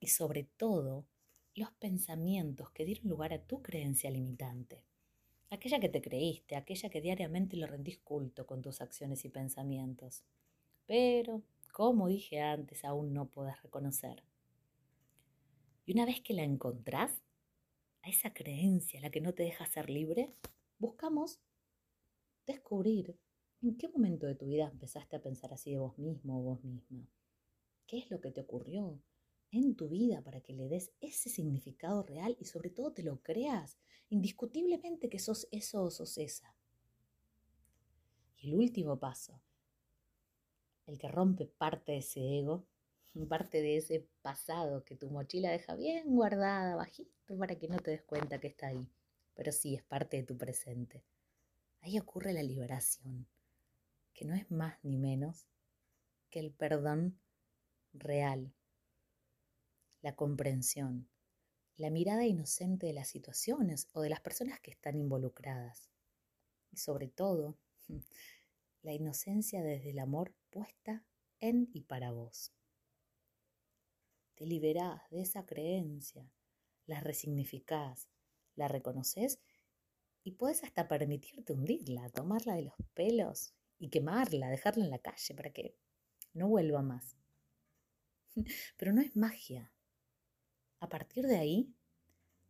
y 0.00 0.06
sobre 0.06 0.44
todo 0.44 1.06
los 1.54 1.70
pensamientos 1.72 2.70
que 2.70 2.84
dieron 2.84 3.08
lugar 3.08 3.32
a 3.32 3.42
tu 3.44 3.62
creencia 3.62 4.10
limitante 4.10 4.84
aquella 5.52 5.80
que 5.80 5.90
te 5.90 6.00
creíste, 6.00 6.56
aquella 6.56 6.88
que 6.88 7.02
diariamente 7.02 7.58
lo 7.58 7.66
rendís 7.66 7.98
culto 7.98 8.46
con 8.46 8.62
tus 8.62 8.80
acciones 8.80 9.24
y 9.26 9.28
pensamientos. 9.28 10.24
Pero, 10.86 11.42
como 11.72 12.08
dije 12.08 12.40
antes, 12.40 12.84
aún 12.86 13.12
no 13.12 13.28
podés 13.28 13.62
reconocer. 13.62 14.24
Y 15.84 15.92
una 15.92 16.06
vez 16.06 16.22
que 16.22 16.32
la 16.32 16.42
encontrás, 16.42 17.22
a 18.00 18.08
esa 18.08 18.32
creencia, 18.32 19.00
la 19.00 19.10
que 19.10 19.20
no 19.20 19.34
te 19.34 19.42
deja 19.42 19.66
ser 19.66 19.90
libre, 19.90 20.34
buscamos 20.78 21.38
descubrir 22.46 23.16
en 23.60 23.76
qué 23.76 23.88
momento 23.88 24.26
de 24.26 24.34
tu 24.34 24.46
vida 24.46 24.68
empezaste 24.72 25.16
a 25.16 25.22
pensar 25.22 25.52
así 25.52 25.70
de 25.70 25.78
vos 25.78 25.98
mismo 25.98 26.40
o 26.40 26.42
vos 26.42 26.64
misma. 26.64 27.06
¿Qué 27.86 27.98
es 27.98 28.10
lo 28.10 28.20
que 28.20 28.32
te 28.32 28.40
ocurrió? 28.40 28.98
En 29.52 29.76
tu 29.76 29.88
vida 29.88 30.22
para 30.22 30.40
que 30.40 30.54
le 30.54 30.68
des 30.68 30.92
ese 31.00 31.28
significado 31.28 32.02
real 32.02 32.36
y 32.40 32.46
sobre 32.46 32.70
todo 32.70 32.92
te 32.92 33.02
lo 33.02 33.22
creas, 33.22 33.78
indiscutiblemente 34.08 35.08
que 35.08 35.18
sos 35.18 35.46
eso 35.52 35.82
o 35.84 35.90
sos 35.90 36.16
esa. 36.18 36.56
Y 38.38 38.48
el 38.48 38.56
último 38.56 38.98
paso, 38.98 39.40
el 40.86 40.98
que 40.98 41.08
rompe 41.08 41.46
parte 41.46 41.92
de 41.92 41.98
ese 41.98 42.38
ego, 42.38 42.66
parte 43.28 43.60
de 43.60 43.76
ese 43.76 44.08
pasado 44.22 44.84
que 44.84 44.96
tu 44.96 45.10
mochila 45.10 45.50
deja 45.50 45.76
bien 45.76 46.16
guardada, 46.16 46.74
bajito, 46.74 47.36
para 47.38 47.56
que 47.56 47.68
no 47.68 47.76
te 47.76 47.92
des 47.92 48.02
cuenta 48.02 48.40
que 48.40 48.48
está 48.48 48.68
ahí, 48.68 48.88
pero 49.34 49.52
sí 49.52 49.74
es 49.74 49.82
parte 49.82 50.16
de 50.16 50.22
tu 50.22 50.36
presente. 50.36 51.04
Ahí 51.82 51.98
ocurre 51.98 52.32
la 52.32 52.42
liberación, 52.42 53.26
que 54.14 54.24
no 54.24 54.34
es 54.34 54.50
más 54.50 54.78
ni 54.82 54.96
menos 54.96 55.46
que 56.30 56.40
el 56.40 56.52
perdón 56.52 57.18
real 57.92 58.52
la 60.02 60.14
comprensión, 60.14 61.08
la 61.76 61.90
mirada 61.90 62.26
inocente 62.26 62.86
de 62.86 62.92
las 62.92 63.08
situaciones 63.08 63.88
o 63.92 64.02
de 64.02 64.10
las 64.10 64.20
personas 64.20 64.60
que 64.60 64.70
están 64.70 64.96
involucradas. 64.96 65.88
Y 66.70 66.76
sobre 66.76 67.08
todo, 67.08 67.56
la 68.82 68.92
inocencia 68.92 69.62
desde 69.62 69.90
el 69.90 69.98
amor 70.00 70.34
puesta 70.50 71.04
en 71.40 71.68
y 71.72 71.82
para 71.82 72.10
vos. 72.10 72.52
Te 74.34 74.46
liberás 74.46 75.08
de 75.10 75.22
esa 75.22 75.46
creencia, 75.46 76.30
la 76.86 77.00
resignificás, 77.00 78.08
la 78.56 78.68
reconoces 78.68 79.40
y 80.24 80.32
puedes 80.32 80.64
hasta 80.64 80.88
permitirte 80.88 81.52
hundirla, 81.52 82.08
tomarla 82.10 82.54
de 82.54 82.62
los 82.62 82.74
pelos 82.94 83.54
y 83.78 83.88
quemarla, 83.88 84.48
dejarla 84.48 84.84
en 84.84 84.90
la 84.90 84.98
calle 84.98 85.34
para 85.34 85.52
que 85.52 85.76
no 86.34 86.48
vuelva 86.48 86.82
más. 86.82 87.16
Pero 88.76 88.92
no 88.92 89.00
es 89.00 89.16
magia. 89.16 89.72
A 90.82 90.88
partir 90.88 91.28
de 91.28 91.36
ahí 91.36 91.72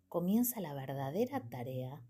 comienza 0.09 0.59
la 0.59 0.73
verdadera 0.73 1.47
tarea 1.51 2.03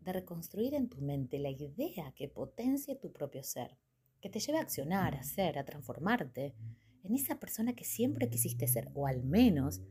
de 0.00 0.14
reconstruir 0.14 0.72
en 0.72 0.88
tu 0.88 1.02
mente 1.02 1.38
la 1.38 1.50
idea 1.50 2.10
que 2.16 2.26
potencie 2.26 2.96
tu 2.96 3.12
propio 3.12 3.42
ser, 3.42 3.76
que 4.22 4.30
te 4.30 4.40
lleve 4.40 4.56
a 4.56 4.62
accionar, 4.62 5.14
a 5.14 5.22
ser, 5.22 5.58
a 5.58 5.66
transformarte 5.66 6.54
en 7.02 7.14
esa 7.14 7.38
persona 7.38 7.74
que 7.74 7.84
siempre 7.84 8.30
quisiste 8.30 8.66
ser, 8.66 8.88
o 8.94 9.06
al 9.06 9.24
menos 9.24 9.82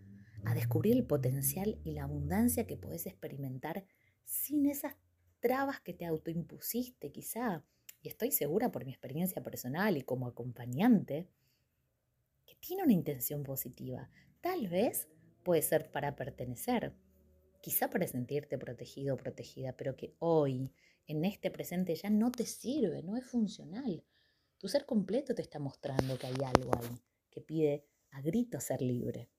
a 0.46 0.56
descubrir 0.56 0.98
el 0.98 1.06
potencial 1.06 1.80
y 1.84 1.92
la 1.92 2.06
abundancia 2.06 2.66
que 2.66 2.76
puedes 2.76 3.06
experimentar 3.06 3.86
sin 4.26 4.66
esas 4.66 4.96
trabas 5.42 5.80
que 5.80 5.94
te 5.94 6.08
autoimpusiste 6.08 7.12
quizá. 7.12 7.64
Y 8.02 8.08
estoy 8.08 8.32
segura 8.32 8.72
por 8.72 8.84
mi 8.84 8.90
experiencia 8.90 9.44
personal 9.44 9.96
y 9.96 10.02
como 10.02 10.26
acompañante, 10.26 11.30
que 12.48 12.56
tiene 12.56 12.82
una 12.82 12.94
intención 12.94 13.44
positiva. 13.44 14.10
Tal 14.42 14.68
vez 14.68 15.08
puede 15.44 15.62
ser 15.62 15.92
para 15.92 16.16
pertenecer, 16.16 16.94
quizá 17.62 17.90
para 17.90 18.08
sentirte 18.08 18.58
protegido 18.58 19.16
o 19.16 19.18
protegida, 19.18 19.76
pero 19.78 19.96
que 19.96 20.16
hoy, 20.20 20.72
en 21.08 21.26
este 21.26 21.52
presente, 21.52 21.96
ya 21.96 22.10
no 22.10 22.32
te 22.32 22.46
sirve, 22.46 23.04
no 23.04 23.18
es 23.18 23.26
funcional. 23.26 24.04
Tu 24.58 24.68
ser 24.68 24.86
completo 24.86 25.34
te 25.34 25.42
está 25.42 25.60
mostrando 25.60 26.18
que 26.18 26.28
hay 26.28 26.36
algo 26.44 26.72
ahí, 26.78 27.02
que 27.30 27.42
pide 27.42 27.86
a 28.12 28.22
gritos 28.22 28.64
ser 28.64 28.82
libre. 28.82 29.30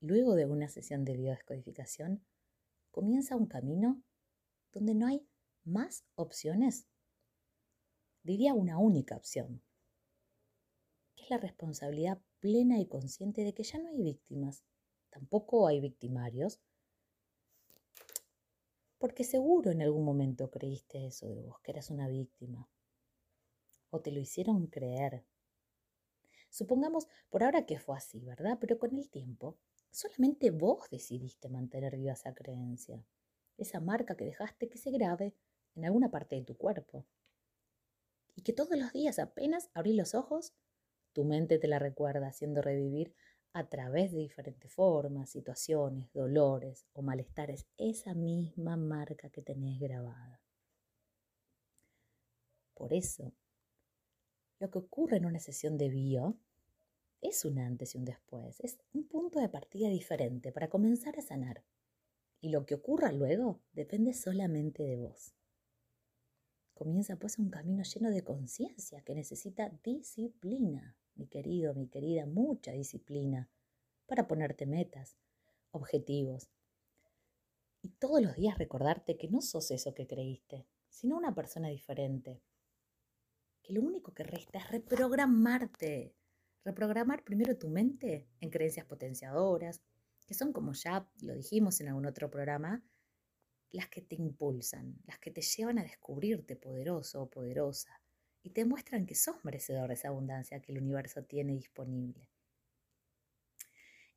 Luego 0.00 0.34
de 0.34 0.46
una 0.46 0.68
sesión 0.68 1.04
de 1.04 1.16
biodescodificación, 1.16 2.24
comienza 2.90 3.36
un 3.36 3.46
camino 3.46 4.02
donde 4.72 4.94
no 4.94 5.06
hay 5.06 5.26
más 5.64 6.04
opciones. 6.14 6.86
Diría 8.22 8.54
una 8.54 8.78
única 8.78 9.16
opción, 9.16 9.62
es 11.24 11.30
la 11.30 11.38
responsabilidad 11.38 12.20
plena 12.40 12.78
y 12.78 12.86
consciente 12.86 13.42
de 13.42 13.54
que 13.54 13.64
ya 13.64 13.78
no 13.78 13.88
hay 13.88 14.02
víctimas, 14.02 14.64
tampoco 15.10 15.66
hay 15.66 15.80
victimarios, 15.80 16.60
porque 18.98 19.24
seguro 19.24 19.70
en 19.70 19.82
algún 19.82 20.04
momento 20.04 20.50
creíste 20.50 21.06
eso 21.06 21.28
de 21.28 21.42
vos, 21.42 21.60
que 21.60 21.72
eras 21.72 21.90
una 21.90 22.08
víctima, 22.08 22.68
o 23.90 24.00
te 24.00 24.12
lo 24.12 24.20
hicieron 24.20 24.66
creer. 24.66 25.24
Supongamos 26.50 27.08
por 27.28 27.42
ahora 27.42 27.66
que 27.66 27.78
fue 27.78 27.96
así, 27.96 28.20
¿verdad? 28.20 28.58
Pero 28.60 28.78
con 28.78 28.96
el 28.96 29.10
tiempo 29.10 29.58
Solamente 29.94 30.50
vos 30.50 30.90
decidiste 30.90 31.48
mantener 31.48 31.94
viva 31.94 32.14
esa 32.14 32.34
creencia, 32.34 33.00
esa 33.56 33.78
marca 33.78 34.16
que 34.16 34.24
dejaste 34.24 34.68
que 34.68 34.76
se 34.76 34.90
grabe 34.90 35.36
en 35.76 35.84
alguna 35.84 36.10
parte 36.10 36.34
de 36.34 36.42
tu 36.42 36.56
cuerpo. 36.56 37.06
Y 38.34 38.42
que 38.42 38.52
todos 38.52 38.76
los 38.76 38.92
días 38.92 39.20
apenas 39.20 39.70
abrís 39.72 39.94
los 39.94 40.16
ojos, 40.16 40.52
tu 41.14 41.24
mente 41.24 41.58
te 41.58 41.68
la 41.68 41.78
recuerda 41.78 42.26
haciendo 42.26 42.60
revivir 42.60 43.14
a 43.54 43.68
través 43.68 44.10
de 44.10 44.18
diferentes 44.18 44.70
formas, 44.70 45.30
situaciones, 45.30 46.12
dolores 46.12 46.86
o 46.92 47.02
malestares 47.02 47.66
esa 47.78 48.12
misma 48.12 48.76
marca 48.76 49.30
que 49.30 49.40
tenés 49.40 49.78
grabada. 49.78 50.42
Por 52.74 52.92
eso, 52.92 53.32
lo 54.58 54.70
que 54.70 54.78
ocurre 54.78 55.18
en 55.18 55.26
una 55.26 55.38
sesión 55.38 55.78
de 55.78 55.88
bio 55.88 56.36
es 57.20 57.44
un 57.44 57.60
antes 57.60 57.94
y 57.94 57.98
un 57.98 58.04
después, 58.04 58.58
es 58.60 58.78
un 58.92 59.06
punto 59.06 59.38
de 59.38 59.48
partida 59.48 59.88
diferente 59.88 60.50
para 60.50 60.68
comenzar 60.68 61.16
a 61.16 61.22
sanar. 61.22 61.64
Y 62.40 62.48
lo 62.50 62.66
que 62.66 62.74
ocurra 62.74 63.12
luego 63.12 63.62
depende 63.72 64.12
solamente 64.12 64.82
de 64.82 64.96
vos. 64.96 65.32
Comienza 66.74 67.16
pues 67.16 67.38
un 67.38 67.50
camino 67.50 67.84
lleno 67.84 68.10
de 68.10 68.24
conciencia 68.24 69.00
que 69.02 69.14
necesita 69.14 69.70
disciplina, 69.84 70.96
mi 71.14 71.26
querido, 71.26 71.74
mi 71.74 71.88
querida, 71.88 72.26
mucha 72.26 72.72
disciplina 72.72 73.48
para 74.06 74.26
ponerte 74.26 74.66
metas, 74.66 75.16
objetivos. 75.70 76.48
Y 77.82 77.90
todos 77.90 78.22
los 78.22 78.34
días 78.36 78.58
recordarte 78.58 79.16
que 79.16 79.28
no 79.28 79.40
sos 79.40 79.70
eso 79.70 79.94
que 79.94 80.06
creíste, 80.06 80.66
sino 80.88 81.16
una 81.16 81.34
persona 81.34 81.68
diferente. 81.68 82.40
Que 83.62 83.74
lo 83.74 83.82
único 83.82 84.12
que 84.12 84.24
resta 84.24 84.58
es 84.58 84.70
reprogramarte 84.70 86.14
Reprogramar 86.64 87.22
primero 87.24 87.58
tu 87.58 87.68
mente 87.68 88.26
en 88.40 88.48
creencias 88.48 88.86
potenciadoras, 88.86 89.82
que 90.26 90.32
son, 90.32 90.54
como 90.54 90.72
ya 90.72 91.06
lo 91.20 91.34
dijimos 91.34 91.78
en 91.80 91.88
algún 91.88 92.06
otro 92.06 92.30
programa, 92.30 92.82
las 93.70 93.88
que 93.88 94.00
te 94.00 94.14
impulsan, 94.14 94.96
las 95.04 95.18
que 95.18 95.30
te 95.30 95.42
llevan 95.42 95.78
a 95.78 95.82
descubrirte 95.82 96.56
poderoso 96.56 97.22
o 97.22 97.28
poderosa 97.28 98.00
y 98.44 98.50
te 98.50 98.66
muestran 98.66 99.06
que 99.06 99.14
sos 99.14 99.42
merecedor 99.42 99.88
de 99.88 99.94
esa 99.94 100.08
abundancia 100.08 100.60
que 100.60 100.70
el 100.70 100.78
universo 100.78 101.24
tiene 101.24 101.54
disponible. 101.54 102.28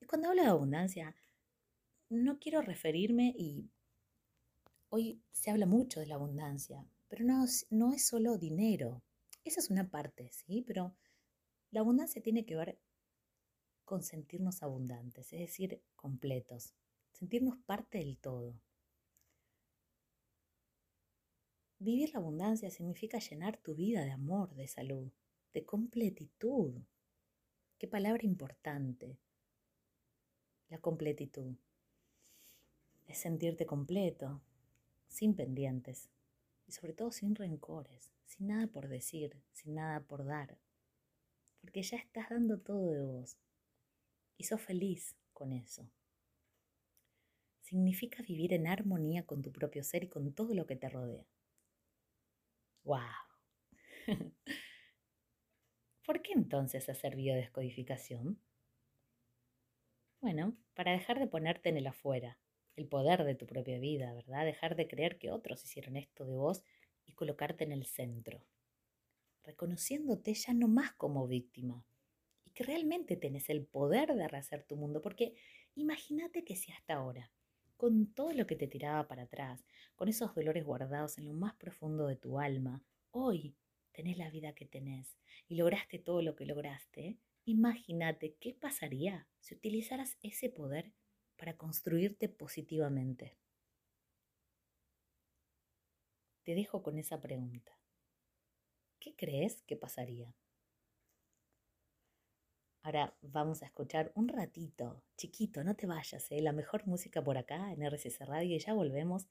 Y 0.02 0.06
cuando 0.06 0.30
hablo 0.30 0.44
de 0.44 0.50
abundancia, 0.50 1.16
no 2.10 2.38
quiero 2.38 2.62
referirme 2.62 3.34
y 3.38 3.72
hoy 4.90 5.24
se 5.32 5.50
habla 5.50 5.66
mucho 5.66 6.02
de 6.02 6.08
la 6.08 6.16
abundancia, 6.16 6.86
pero 7.08 7.24
no, 7.24 7.46
no 7.70 7.94
es 7.94 8.06
solo 8.06 8.38
dinero. 8.38 9.02
Esa 9.46 9.62
es 9.62 9.70
una 9.70 9.90
parte, 9.90 10.30
¿sí? 10.34 10.62
Pero 10.68 10.94
la 11.72 11.80
abundancia 11.80 12.22
tiene 12.22 12.46
que 12.46 12.58
ver 12.58 12.78
con 13.86 14.04
sentirnos 14.04 14.62
abundantes, 14.62 15.32
es 15.32 15.40
decir, 15.40 15.82
completos, 15.96 16.74
sentirnos 17.14 17.58
parte 17.66 18.00
del 18.00 18.18
todo. 18.18 18.60
Vivir 21.80 22.12
la 22.14 22.20
abundancia 22.20 22.70
significa 22.70 23.20
llenar 23.20 23.58
tu 23.58 23.76
vida 23.76 24.04
de 24.04 24.12
amor, 24.12 24.56
de 24.56 24.68
salud, 24.68 25.12
de 25.54 25.66
completitud. 25.66 26.74
Qué 27.78 27.88
palabra 27.88 28.24
importante. 28.24 29.18
La 30.70 30.80
completitud. 30.80 31.56
Es 33.06 33.20
sentirte 33.20 33.66
completo, 33.66 34.42
sin 35.08 35.36
pendientes 35.36 36.10
y 36.66 36.72
sobre 36.72 36.94
todo 36.94 37.12
sin 37.12 37.36
rencores, 37.36 38.12
sin 38.26 38.48
nada 38.48 38.68
por 38.68 38.88
decir, 38.88 39.42
sin 39.54 39.76
nada 39.76 40.02
por 40.02 40.26
dar 40.26 40.58
porque 41.68 41.84
ya 41.84 41.98
estás 41.98 42.30
dando 42.30 42.60
todo 42.60 42.92
de 42.92 43.02
vos 43.02 43.38
y 44.38 44.46
sos 44.46 44.62
feliz 44.62 45.18
con 45.34 45.52
eso. 45.52 45.90
Significa 47.62 48.24
vivir 48.24 48.54
en 48.54 48.68
armonía 48.68 49.26
con 49.26 49.42
tu 49.42 49.52
propio 49.52 49.84
ser 49.84 50.06
y 50.06 50.08
con 50.08 50.32
todo 50.32 50.54
lo 50.54 50.66
que 50.66 50.78
te 50.78 50.88
rodea. 50.88 51.26
¡Wow! 52.88 53.00
¿Por 56.06 56.22
qué 56.22 56.32
entonces 56.34 56.90
hacer 56.90 57.16
biodescodificación? 57.16 58.42
Bueno, 60.22 60.58
para 60.74 60.94
dejar 60.94 61.20
de 61.20 61.28
ponerte 61.28 61.70
en 61.70 61.78
el 61.78 61.88
afuera, 61.88 62.40
el 62.76 62.88
poder 62.88 63.24
de 63.26 63.36
tu 63.36 63.46
propia 63.46 63.78
vida, 63.80 64.14
¿verdad? 64.14 64.46
Dejar 64.46 64.76
de 64.76 64.88
creer 64.88 65.18
que 65.18 65.32
otros 65.32 65.64
hicieron 65.64 65.98
esto 65.98 66.26
de 66.26 66.36
vos 66.36 66.64
y 67.06 67.14
colocarte 67.14 67.64
en 67.66 67.74
el 67.74 67.86
centro 67.86 68.42
reconociéndote 69.48 70.34
ya 70.34 70.54
no 70.54 70.68
más 70.68 70.92
como 70.94 71.28
víctima 71.28 71.86
y 72.46 72.52
que 72.52 72.64
realmente 72.64 73.16
tenés 73.16 73.50
el 73.50 73.66
poder 73.66 74.14
de 74.14 74.28
rehacer 74.28 74.64
tu 74.64 74.76
mundo, 74.76 75.02
porque 75.02 75.34
imagínate 75.76 76.44
que 76.44 76.56
si 76.56 76.72
hasta 76.72 76.96
ahora, 76.96 77.32
con 77.78 78.08
todo 78.14 78.34
lo 78.34 78.48
que 78.48 78.56
te 78.56 78.68
tiraba 78.68 79.08
para 79.08 79.24
atrás, 79.24 79.64
con 79.96 80.10
esos 80.10 80.34
dolores 80.34 80.66
guardados 80.66 81.18
en 81.18 81.26
lo 81.26 81.34
más 81.34 81.56
profundo 81.56 82.08
de 82.08 82.16
tu 82.16 82.40
alma, 82.40 82.84
hoy 83.12 83.56
tenés 83.92 84.18
la 84.18 84.30
vida 84.30 84.54
que 84.54 84.66
tenés 84.66 85.18
y 85.48 85.56
lograste 85.56 86.00
todo 86.00 86.22
lo 86.22 86.36
que 86.36 86.46
lograste, 86.46 87.18
imagínate 87.46 88.36
qué 88.40 88.54
pasaría 88.54 89.28
si 89.40 89.56
utilizaras 89.56 90.18
ese 90.22 90.50
poder 90.50 90.92
para 91.38 91.56
construirte 91.56 92.30
positivamente. 92.30 93.38
Te 96.44 96.56
dejo 96.56 96.82
con 96.82 96.98
esa 96.98 97.22
pregunta. 97.22 97.78
¿Qué 99.00 99.16
crees 99.16 99.62
que 99.64 99.76
pasaría? 99.76 100.34
Ahora 102.84 103.16
vamos 103.22 103.62
a 103.62 103.66
escuchar 103.66 104.12
un 104.16 104.28
ratito, 104.28 105.04
chiquito, 105.18 105.64
no 105.64 105.76
te 105.76 105.88
vayas, 105.88 106.32
¿eh? 106.32 106.42
la 106.42 106.54
mejor 106.54 106.88
música 106.88 107.24
por 107.24 107.38
acá 107.38 107.74
en 107.74 107.84
RCC 107.84 108.22
Radio 108.22 108.56
y 108.56 108.60
ya 108.60 108.74
volvemos 108.74 109.28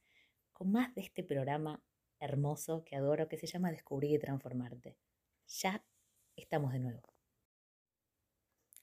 con 0.52 0.72
más 0.72 0.94
de 0.94 1.02
este 1.02 1.24
programa 1.24 1.82
hermoso 2.20 2.84
que 2.84 2.96
adoro 2.96 3.28
que 3.28 3.38
se 3.38 3.46
llama 3.46 3.70
Descubrir 3.70 4.12
y 4.12 4.18
Transformarte. 4.18 4.98
Ya 5.46 5.84
estamos 6.34 6.72
de 6.72 6.80
nuevo. 6.80 7.02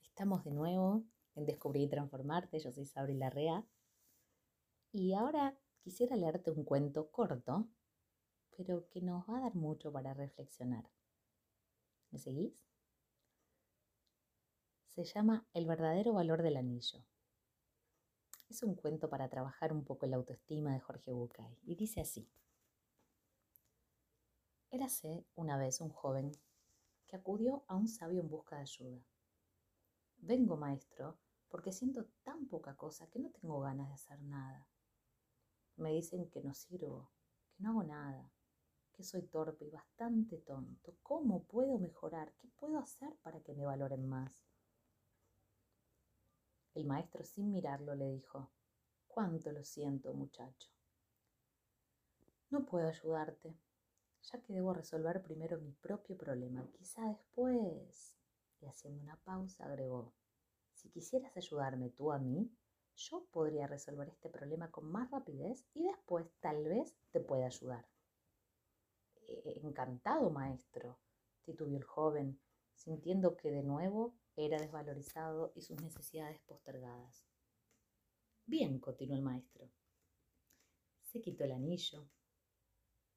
Estamos 0.04 0.43
de 0.43 0.52
nuevo 0.52 1.04
en 1.36 1.45
Descubrir 1.45 1.84
y 1.84 1.89
Transformarte. 1.89 2.60
Yo 2.60 2.71
soy 2.71 2.86
Sabri 2.86 3.15
Larrea. 3.15 3.65
Y 4.91 5.13
ahora 5.13 5.58
quisiera 5.82 6.15
leerte 6.15 6.52
un 6.52 6.63
cuento 6.63 7.10
corto 7.12 7.67
pero 8.58 8.88
que 8.89 9.02
nos 9.02 9.28
va 9.28 9.38
a 9.38 9.41
dar 9.41 9.56
mucho 9.56 9.91
para 9.91 10.13
reflexionar. 10.13 10.89
¿Me 12.12 12.19
seguís? 12.19 12.54
Se 14.93 15.06
llama 15.06 15.43
El 15.56 15.65
verdadero 15.65 16.13
valor 16.13 16.43
del 16.43 16.56
anillo. 16.56 17.03
Es 18.47 18.62
un 18.62 18.75
cuento 18.75 19.10
para 19.10 19.27
trabajar 19.27 19.73
un 19.73 19.84
poco 19.84 20.06
la 20.06 20.17
autoestima 20.17 20.71
de 20.71 20.82
Jorge 20.82 21.12
Bucay 21.12 21.58
y 21.63 21.73
dice 21.73 22.01
así. 22.01 22.29
Érase 24.69 25.25
una 25.34 25.58
vez 25.58 25.82
un 25.82 25.89
joven 25.89 26.32
que 27.08 27.15
acudió 27.15 27.63
a 27.67 27.75
un 27.75 27.88
sabio 27.88 28.21
en 28.21 28.29
busca 28.29 28.58
de 28.58 28.62
ayuda. 28.62 29.03
Vengo, 30.17 30.58
maestro, 30.58 31.17
porque 31.49 31.71
siento 31.71 32.06
tan 32.21 32.45
poca 32.45 32.75
cosa 32.75 33.10
que 33.10 33.17
no 33.17 33.32
tengo 33.32 33.62
ganas 33.62 33.88
de 33.88 33.95
hacer 33.95 34.21
nada. 34.21 34.67
Me 35.75 35.91
dicen 35.91 36.29
que 36.29 36.43
no 36.43 36.53
sirvo, 36.53 37.10
que 37.56 37.63
no 37.63 37.71
hago 37.71 37.84
nada, 37.84 38.32
que 38.91 39.03
soy 39.03 39.23
torpe 39.23 39.65
y 39.65 39.71
bastante 39.71 40.38
tonto. 40.38 40.93
¿Cómo 41.01 41.45
puedo 41.45 41.79
mejorar? 41.79 42.32
¿Qué 42.38 42.47
puedo 42.49 42.77
hacer 42.77 43.15
para 43.23 43.39
que 43.41 43.56
me 43.56 43.65
valoren 43.65 44.08
más? 44.08 44.52
El 46.73 46.86
maestro, 46.86 47.23
sin 47.23 47.51
mirarlo, 47.51 47.95
le 47.95 48.09
dijo, 48.09 48.49
Cuánto 49.07 49.51
lo 49.51 49.63
siento, 49.63 50.13
muchacho. 50.13 50.71
No 52.49 52.65
puedo 52.65 52.88
ayudarte, 52.88 53.55
ya 54.23 54.41
que 54.41 54.53
debo 54.53 54.73
resolver 54.73 55.21
primero 55.21 55.59
mi 55.59 55.71
propio 55.71 56.17
problema. 56.17 56.67
Quizá 56.71 57.07
después... 57.07 58.15
Y 58.59 58.65
haciendo 58.65 59.03
una 59.03 59.17
pausa, 59.17 59.65
agregó, 59.65 60.13
Si 60.73 60.89
quisieras 60.89 61.36
ayudarme 61.36 61.89
tú 61.89 62.12
a 62.12 62.17
mí, 62.17 62.49
yo 62.95 63.25
podría 63.31 63.67
resolver 63.67 64.09
este 64.09 64.29
problema 64.29 64.71
con 64.71 64.86
más 64.86 65.12
rapidez 65.12 65.65
y 65.73 65.83
después 65.83 66.25
tal 66.39 66.63
vez 66.63 66.95
te 67.12 67.19
pueda 67.19 67.47
ayudar. 67.47 67.86
E-, 69.27 69.59
encantado, 69.63 70.29
maestro, 70.29 70.97
titubió 71.43 71.77
el 71.77 71.83
joven, 71.83 72.39
sintiendo 72.75 73.36
que 73.36 73.51
de 73.51 73.63
nuevo 73.63 74.15
era 74.35 74.59
desvalorizado 74.59 75.51
y 75.55 75.61
sus 75.61 75.81
necesidades 75.81 76.39
postergadas. 76.41 77.25
Bien, 78.45 78.79
continuó 78.79 79.15
el 79.15 79.21
maestro. 79.21 79.69
Se 81.03 81.21
quitó 81.21 81.43
el 81.43 81.51
anillo 81.51 82.07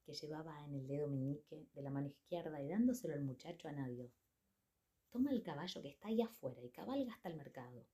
que 0.04 0.14
llevaba 0.14 0.64
en 0.64 0.74
el 0.74 0.86
dedo 0.86 1.08
meñique 1.08 1.66
de 1.74 1.82
la 1.82 1.90
mano 1.90 2.08
izquierda 2.08 2.62
y 2.62 2.68
dándoselo 2.68 3.14
al 3.14 3.24
muchacho 3.24 3.68
añadió. 3.68 4.10
Toma 5.10 5.32
el 5.32 5.42
caballo 5.42 5.82
que 5.82 5.88
está 5.88 6.08
ahí 6.08 6.20
afuera 6.20 6.62
y 6.62 6.70
cabalga 6.70 7.12
hasta 7.12 7.28
el 7.28 7.36
mercado. 7.36 7.86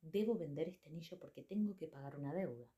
Debo 0.00 0.38
vender 0.38 0.68
este 0.68 0.88
anillo 0.88 1.18
porque 1.18 1.42
tengo 1.42 1.76
que 1.76 1.88
pagar 1.88 2.16
una 2.16 2.32
deuda. 2.32 2.68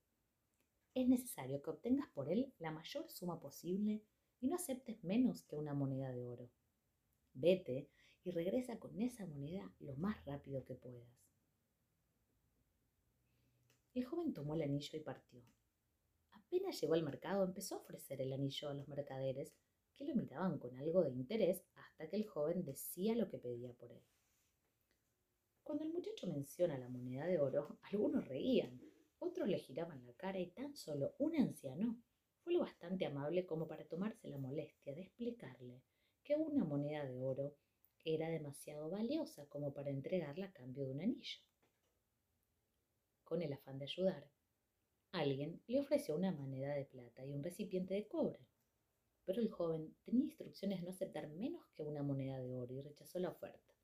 Es 0.94 1.06
necesario 1.06 1.62
que 1.62 1.70
obtengas 1.70 2.08
por 2.10 2.28
él 2.28 2.52
la 2.58 2.72
mayor 2.72 3.08
suma 3.10 3.38
posible 3.38 4.02
y 4.40 4.48
no 4.48 4.56
aceptes 4.56 5.04
menos 5.04 5.44
que 5.44 5.54
una 5.54 5.74
moneda 5.74 6.10
de 6.10 6.26
oro. 6.26 6.50
Vete 7.32 7.88
y 8.24 8.30
regresa 8.30 8.78
con 8.78 9.00
esa 9.00 9.26
moneda 9.26 9.72
lo 9.80 9.94
más 9.96 10.24
rápido 10.24 10.64
que 10.64 10.74
puedas. 10.74 11.20
El 13.94 14.04
joven 14.04 14.32
tomó 14.32 14.54
el 14.54 14.62
anillo 14.62 14.98
y 14.98 15.00
partió. 15.00 15.42
Apenas 16.30 16.80
llegó 16.80 16.94
al 16.94 17.02
mercado 17.02 17.44
empezó 17.44 17.74
a 17.74 17.78
ofrecer 17.78 18.20
el 18.20 18.32
anillo 18.32 18.68
a 18.68 18.74
los 18.74 18.88
mercaderes 18.88 19.54
que 19.96 20.04
lo 20.04 20.14
miraban 20.14 20.58
con 20.58 20.76
algo 20.76 21.02
de 21.02 21.10
interés 21.10 21.64
hasta 21.74 22.08
que 22.08 22.16
el 22.16 22.26
joven 22.26 22.64
decía 22.64 23.14
lo 23.14 23.28
que 23.28 23.38
pedía 23.38 23.72
por 23.72 23.90
él. 23.90 24.02
Cuando 25.62 25.84
el 25.84 25.92
muchacho 25.92 26.26
menciona 26.26 26.78
la 26.78 26.88
moneda 26.88 27.26
de 27.26 27.38
oro, 27.38 27.78
algunos 27.82 28.26
reían, 28.26 28.80
otros 29.18 29.48
le 29.48 29.58
giraban 29.58 30.04
la 30.06 30.14
cara 30.14 30.38
y 30.38 30.50
tan 30.50 30.74
solo 30.74 31.14
un 31.18 31.36
anciano 31.36 32.00
fue 32.42 32.54
lo 32.54 32.60
bastante 32.60 33.06
amable 33.06 33.44
como 33.44 33.68
para 33.68 33.84
tomarse 33.84 34.28
la 34.28 34.38
molestia 34.38 34.94
de 34.94 35.02
explicarle 35.02 35.82
que 36.22 36.36
una 36.36 36.64
moneda 36.64 37.04
de 37.04 37.22
oro 37.22 37.54
era 38.04 38.28
demasiado 38.28 38.88
valiosa 38.88 39.46
como 39.46 39.72
para 39.72 39.90
entregarla 39.90 40.46
a 40.46 40.52
cambio 40.52 40.84
de 40.84 40.92
un 40.92 41.00
anillo. 41.00 41.40
Con 43.24 43.42
el 43.42 43.52
afán 43.52 43.78
de 43.78 43.84
ayudar, 43.84 44.30
alguien 45.12 45.62
le 45.66 45.80
ofreció 45.80 46.16
una 46.16 46.32
moneda 46.32 46.74
de 46.74 46.84
plata 46.84 47.24
y 47.24 47.32
un 47.32 47.42
recipiente 47.42 47.94
de 47.94 48.08
cobre, 48.08 48.46
pero 49.24 49.40
el 49.40 49.50
joven 49.50 49.94
tenía 50.04 50.24
instrucciones 50.24 50.80
de 50.80 50.84
no 50.84 50.90
aceptar 50.90 51.28
menos 51.28 51.64
que 51.74 51.84
una 51.84 52.02
moneda 52.02 52.38
de 52.38 52.56
oro 52.56 52.74
y 52.74 52.80
rechazó 52.80 53.18
la 53.18 53.30
oferta. 53.30 53.74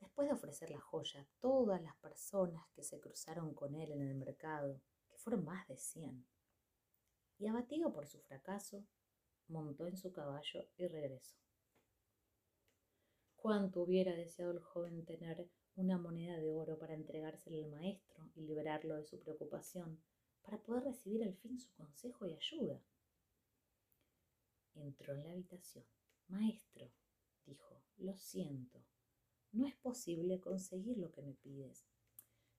Después 0.00 0.28
de 0.28 0.34
ofrecer 0.34 0.70
la 0.70 0.80
joya, 0.80 1.26
todas 1.40 1.82
las 1.82 1.96
personas 1.96 2.66
que 2.74 2.82
se 2.82 3.00
cruzaron 3.00 3.54
con 3.54 3.74
él 3.74 3.92
en 3.92 4.02
el 4.02 4.14
mercado, 4.14 4.80
que 5.08 5.16
fueron 5.16 5.44
más 5.44 5.66
de 5.68 5.76
cien, 5.76 6.26
y 7.38 7.46
abatido 7.46 7.92
por 7.92 8.06
su 8.06 8.20
fracaso, 8.20 8.84
montó 9.48 9.86
en 9.86 9.96
su 9.96 10.12
caballo 10.12 10.68
y 10.76 10.86
regresó. 10.86 11.45
Cuánto 13.46 13.82
hubiera 13.82 14.12
deseado 14.12 14.50
el 14.50 14.58
joven 14.58 15.04
tener 15.04 15.48
una 15.76 15.98
moneda 15.98 16.36
de 16.36 16.52
oro 16.52 16.80
para 16.80 16.94
entregársela 16.94 17.64
al 17.64 17.70
maestro 17.70 18.28
y 18.34 18.40
liberarlo 18.40 18.96
de 18.96 19.04
su 19.04 19.20
preocupación, 19.20 20.00
para 20.42 20.60
poder 20.60 20.82
recibir 20.82 21.22
al 21.22 21.32
fin 21.36 21.56
su 21.56 21.72
consejo 21.74 22.26
y 22.26 22.34
ayuda. 22.34 22.82
Entró 24.74 25.14
en 25.14 25.22
la 25.22 25.30
habitación. 25.30 25.84
Maestro, 26.26 26.90
dijo, 27.44 27.80
lo 27.98 28.16
siento, 28.16 28.82
no 29.52 29.64
es 29.64 29.76
posible 29.76 30.40
conseguir 30.40 30.98
lo 30.98 31.12
que 31.12 31.22
me 31.22 31.34
pides. 31.34 31.86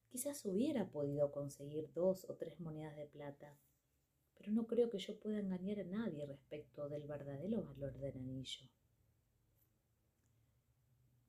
Quizás 0.08 0.45
hubiera 0.45 0.89
podido 0.89 1.34
conseguir 1.34 1.91
dos 1.91 2.23
o 2.30 2.36
tres 2.36 2.62
monedas 2.62 2.95
de 2.95 3.08
plata, 3.08 3.60
pero 4.38 4.54
no 4.54 4.65
creo 4.67 4.89
que 4.89 5.00
yo 5.00 5.19
pueda 5.19 5.39
engañar 5.39 5.82
a 5.82 5.84
nadie 5.84 6.26
respecto 6.26 6.88
del 6.88 7.04
verdadero 7.04 7.62
valor 7.62 8.00
del 8.00 8.15
anillo. 8.15 8.69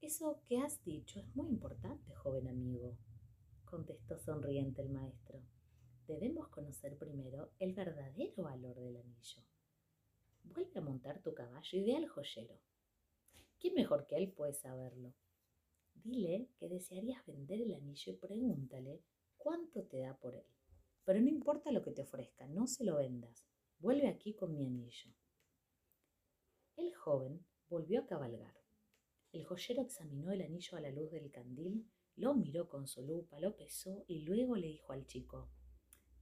Eso 0.00 0.40
que 0.46 0.58
has 0.58 0.82
dicho 0.84 1.18
es 1.18 1.34
muy 1.34 1.48
importante, 1.48 2.14
joven 2.14 2.46
amigo, 2.46 2.96
contestó 3.64 4.16
sonriente 4.16 4.80
el 4.80 4.90
maestro. 4.90 5.42
Debemos 6.06 6.48
conocer 6.48 6.96
primero 6.96 7.50
el 7.58 7.74
verdadero 7.74 8.44
valor 8.44 8.76
del 8.76 8.96
anillo. 8.96 9.42
Vuelve 10.44 10.78
a 10.78 10.82
montar 10.82 11.20
tu 11.20 11.34
caballo 11.34 11.78
y 11.78 11.82
ve 11.82 11.96
al 11.96 12.06
joyero. 12.06 12.60
¿Quién 13.58 13.74
mejor 13.74 14.06
que 14.06 14.16
él 14.16 14.32
puede 14.32 14.54
saberlo? 14.54 15.12
Dile 15.94 16.48
que 16.58 16.68
desearías 16.68 17.26
vender 17.26 17.60
el 17.60 17.74
anillo 17.74 18.12
y 18.12 18.16
pregúntale 18.16 19.02
cuánto 19.36 19.82
te 19.82 19.98
da 19.98 20.16
por 20.16 20.36
él. 20.36 20.46
Pero 21.04 21.20
no 21.20 21.28
importa 21.28 21.72
lo 21.72 21.82
que 21.82 21.90
te 21.90 22.02
ofrezca, 22.02 22.46
no 22.46 22.68
se 22.68 22.84
lo 22.84 22.98
vendas. 22.98 23.44
Vuelve 23.80 24.06
aquí 24.06 24.34
con 24.34 24.54
mi 24.54 24.64
anillo. 24.64 25.10
El 26.76 26.94
joven 26.94 27.44
volvió 27.68 28.00
a 28.00 28.06
cabalgar. 28.06 28.67
El 29.32 29.44
joyero 29.44 29.82
examinó 29.82 30.32
el 30.32 30.40
anillo 30.40 30.78
a 30.78 30.80
la 30.80 30.90
luz 30.90 31.10
del 31.10 31.30
candil, 31.30 31.86
lo 32.16 32.34
miró 32.34 32.68
con 32.68 32.86
su 32.86 33.02
lupa, 33.02 33.38
lo 33.38 33.56
pesó 33.56 34.04
y 34.08 34.20
luego 34.20 34.56
le 34.56 34.68
dijo 34.68 34.92
al 34.92 35.06
chico, 35.06 35.50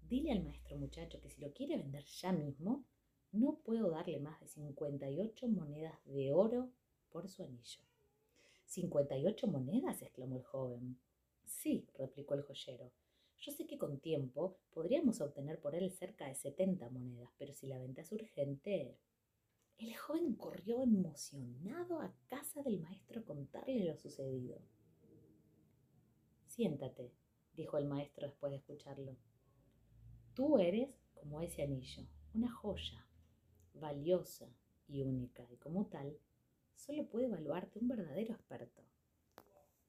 dile 0.03 0.33
al 0.33 0.43
maestro 0.43 0.77
muchacho 0.77 1.21
que 1.21 1.31
si 1.31 1.41
lo 1.41 1.53
quiere 1.53 1.77
vender 1.77 2.05
ya 2.05 2.33
mismo, 2.33 2.85
no 3.33 3.61
puedo 3.65 3.91
darle 3.91 4.19
más 4.19 4.41
de 4.41 4.49
58 4.49 5.49
monedas 5.49 6.05
de 6.05 6.33
oro 6.33 6.73
por 7.11 7.29
su 7.29 7.43
anillo. 7.43 7.81
¿58 8.69 9.47
monedas? 9.47 10.03
exclamó 10.03 10.37
el 10.37 10.43
joven. 10.43 10.99
Sí, 11.45 11.87
replicó 11.95 12.35
el 12.35 12.43
joyero. 12.43 12.91
Yo 13.39 13.53
sé 13.53 13.67
que 13.67 13.79
con 13.79 14.01
tiempo 14.01 14.59
podríamos 14.73 15.21
obtener 15.21 15.61
por 15.61 15.75
él 15.75 15.93
cerca 15.93 16.27
de 16.27 16.35
70 16.35 16.89
monedas, 16.91 17.31
pero 17.39 17.55
si 17.55 17.67
la 17.67 17.79
venta 17.79 18.01
es 18.01 18.11
urgente, 18.11 18.99
el 19.79 19.95
joven 19.95 20.35
corrió 20.35 20.83
emocionado 20.83 22.01
a 22.01 22.15
casa 22.29 22.63
del 22.63 22.81
maestro 22.81 23.21
a 23.21 23.25
contarle 23.25 23.85
lo 23.85 23.95
sucedido. 23.97 24.59
Siéntate, 26.47 27.13
dijo 27.53 27.77
el 27.77 27.85
maestro 27.85 28.27
después 28.27 28.53
de 28.53 28.59
escucharlo. 28.59 29.17
Tú 30.35 30.59
eres 30.59 30.99
como 31.15 31.43
ese 31.43 31.63
anillo, 31.63 32.07
una 32.33 32.51
joya, 32.51 33.07
valiosa 33.75 34.49
y 34.89 35.03
única, 35.03 35.47
y 35.51 35.57
como 35.57 35.87
tal, 35.87 36.19
solo 36.75 37.07
puede 37.09 37.27
evaluarte 37.27 37.79
un 37.79 37.89
verdadero 37.89 38.33
experto. 38.33 38.83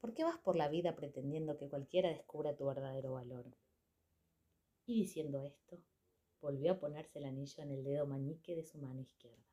¿Por 0.02 0.14
qué 0.14 0.24
vas 0.24 0.38
por 0.38 0.56
la 0.58 0.68
vida 0.68 0.96
pretendiendo 0.96 1.58
que 1.58 1.70
cualquiera 1.70 2.10
descubra 2.10 2.56
tu 2.56 2.66
verdadero 2.66 3.14
valor? 3.14 3.46
Y 4.86 5.02
diciendo 5.02 5.44
esto, 5.44 5.82
volvió 6.42 6.74
a 6.74 6.80
ponerse 6.80 7.20
el 7.20 7.26
anillo 7.26 7.64
en 7.64 7.72
el 7.72 7.84
dedo 7.84 8.06
mañique 8.06 8.56
de 8.56 8.64
su 8.64 8.78
mano 8.78 9.02
izquierda. 9.02 9.47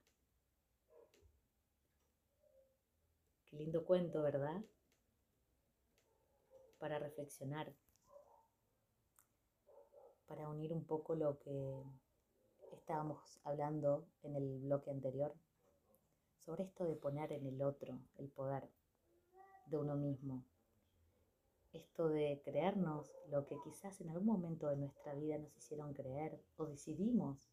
Lindo 3.57 3.85
cuento, 3.85 4.23
¿verdad? 4.23 4.62
Para 6.79 6.99
reflexionar, 6.99 7.73
para 10.27 10.49
unir 10.49 10.73
un 10.73 10.85
poco 10.85 11.14
lo 11.14 11.38
que 11.38 11.83
estábamos 12.73 13.40
hablando 13.45 14.07
en 14.23 14.37
el 14.37 14.61
bloque 14.61 14.90
anterior, 14.90 15.35
sobre 16.38 16.64
esto 16.64 16.85
de 16.85 16.97
poner 16.97 17.33
en 17.33 17.47
el 17.47 17.62
otro 17.62 17.99
el 18.19 18.29
poder 18.29 18.69
de 19.67 19.79
uno 19.79 19.97
mismo, 19.97 20.45
esto 21.73 22.09
de 22.09 22.40
creernos 22.45 23.11
lo 23.31 23.47
que 23.47 23.57
quizás 23.64 24.01
en 24.01 24.11
algún 24.11 24.27
momento 24.27 24.69
de 24.69 24.77
nuestra 24.77 25.14
vida 25.14 25.38
nos 25.38 25.57
hicieron 25.57 25.95
creer 25.95 26.40
o 26.57 26.67
decidimos 26.67 27.49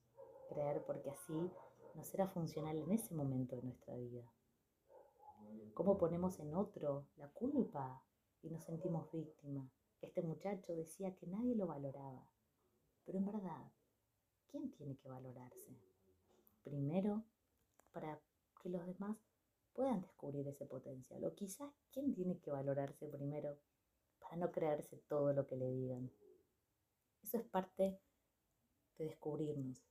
creer 0.49 0.83
porque 0.85 1.09
así 1.09 1.51
nos 1.95 2.13
era 2.13 2.27
funcional 2.27 2.77
en 2.77 2.91
ese 2.91 3.15
momento 3.15 3.55
de 3.55 3.63
nuestra 3.63 3.95
vida 3.95 4.23
cómo 5.73 5.97
ponemos 5.97 6.39
en 6.39 6.55
otro 6.55 7.07
la 7.17 7.29
culpa 7.29 8.03
y 8.41 8.49
nos 8.49 8.63
sentimos 8.63 9.11
víctimas 9.11 9.71
este 10.01 10.23
muchacho 10.23 10.73
decía 10.73 11.15
que 11.15 11.27
nadie 11.27 11.55
lo 11.55 11.67
valoraba, 11.67 12.27
pero 13.05 13.19
en 13.19 13.25
verdad, 13.25 13.71
¿quién 14.47 14.71
tiene 14.71 14.97
que 14.97 15.07
valorarse? 15.07 15.77
Primero, 16.63 17.23
para 17.91 18.19
que 18.61 18.69
los 18.69 18.85
demás 18.85 19.17
puedan 19.73 20.01
descubrir 20.01 20.47
ese 20.47 20.65
potencial. 20.65 21.23
O 21.23 21.35
quizás, 21.35 21.71
¿quién 21.91 22.13
tiene 22.13 22.39
que 22.39 22.51
valorarse 22.51 23.07
primero 23.07 23.57
para 24.19 24.35
no 24.37 24.51
creerse 24.51 24.97
todo 25.07 25.33
lo 25.33 25.45
que 25.45 25.55
le 25.55 25.69
digan? 25.71 26.11
Eso 27.23 27.37
es 27.37 27.45
parte 27.45 27.99
de 28.97 29.05
descubrirnos. 29.05 29.83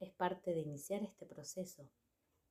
Es 0.00 0.10
parte 0.10 0.52
de 0.52 0.60
iniciar 0.60 1.02
este 1.02 1.26
proceso 1.26 1.88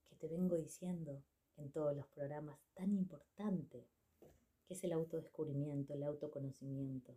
que 0.05 0.15
te 0.15 0.27
vengo 0.27 0.55
diciendo 0.55 1.21
en 1.57 1.71
todos 1.71 1.95
los 1.95 2.07
programas 2.07 2.59
tan 2.73 2.91
importante 2.93 3.85
que 4.65 4.73
es 4.73 4.83
el 4.83 4.93
autodescubrimiento, 4.93 5.93
el 5.93 6.03
autoconocimiento. 6.03 7.15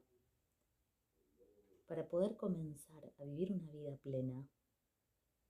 Para 1.87 2.09
poder 2.09 2.37
comenzar 2.37 3.13
a 3.19 3.25
vivir 3.25 3.53
una 3.53 3.73
vida 3.73 3.97
plena, 3.97 4.49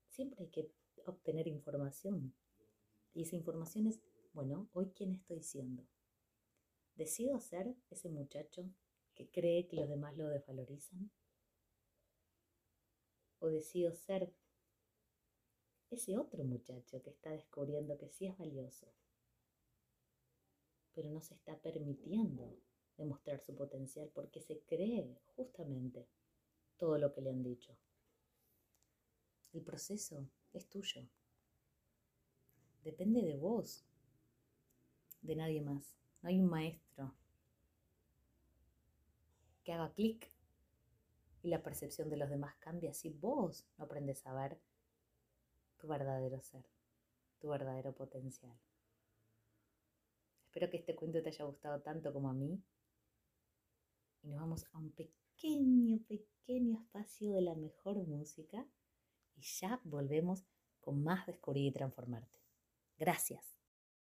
siempre 0.08 0.44
hay 0.44 0.50
que 0.50 0.70
obtener 1.06 1.48
información. 1.48 2.34
Y 3.14 3.22
esa 3.22 3.36
información 3.36 3.86
es, 3.86 4.00
bueno, 4.34 4.68
hoy 4.72 4.92
quién 4.94 5.12
estoy 5.12 5.42
siendo. 5.42 5.86
¿Decido 6.96 7.40
ser 7.40 7.74
ese 7.90 8.08
muchacho 8.08 8.70
que 9.14 9.30
cree 9.30 9.66
que 9.66 9.76
los 9.76 9.88
demás 9.88 10.16
lo 10.16 10.28
desvalorizan? 10.28 11.10
¿O 13.38 13.48
decido 13.48 13.94
ser 13.94 14.32
ese 15.90 16.16
otro 16.16 16.44
muchacho 16.44 17.02
que 17.02 17.10
está 17.10 17.30
descubriendo 17.30 17.96
que 17.96 18.08
sí 18.08 18.26
es 18.26 18.36
valioso, 18.36 18.86
pero 20.94 21.10
no 21.10 21.20
se 21.20 21.34
está 21.34 21.56
permitiendo 21.58 22.56
demostrar 22.96 23.40
su 23.40 23.54
potencial 23.54 24.10
porque 24.14 24.40
se 24.40 24.60
cree 24.60 25.18
justamente 25.36 26.06
todo 26.78 26.98
lo 26.98 27.12
que 27.12 27.20
le 27.20 27.30
han 27.30 27.42
dicho. 27.42 27.76
El 29.52 29.62
proceso 29.62 30.28
es 30.52 30.68
tuyo. 30.68 31.06
Depende 32.82 33.22
de 33.22 33.36
vos, 33.36 33.84
de 35.22 35.36
nadie 35.36 35.60
más. 35.60 35.96
No 36.22 36.28
hay 36.28 36.40
un 36.40 36.48
maestro 36.48 37.14
que 39.64 39.72
haga 39.72 39.92
clic 39.92 40.30
y 41.42 41.48
la 41.48 41.62
percepción 41.62 42.08
de 42.08 42.16
los 42.16 42.30
demás 42.30 42.54
cambia 42.56 42.92
si 42.92 43.10
vos 43.10 43.66
no 43.76 43.84
aprendes 43.84 44.26
a 44.26 44.34
ver 44.34 44.58
tu 45.78 45.88
verdadero 45.88 46.40
ser, 46.40 46.64
tu 47.38 47.48
verdadero 47.48 47.92
potencial. 47.94 48.56
Espero 50.44 50.70
que 50.70 50.78
este 50.78 50.94
cuento 50.94 51.22
te 51.22 51.28
haya 51.28 51.44
gustado 51.44 51.82
tanto 51.82 52.12
como 52.12 52.30
a 52.30 52.32
mí. 52.32 52.62
Y 54.22 54.28
nos 54.28 54.40
vamos 54.40 54.66
a 54.72 54.78
un 54.78 54.90
pequeño, 54.92 55.98
pequeño 56.08 56.80
espacio 56.80 57.32
de 57.32 57.42
la 57.42 57.54
mejor 57.54 57.98
música. 58.06 58.66
Y 59.36 59.42
ya 59.42 59.80
volvemos 59.84 60.46
con 60.80 61.02
más 61.02 61.26
Descubrir 61.26 61.66
y 61.66 61.72
Transformarte. 61.72 62.38
Gracias. 62.96 63.56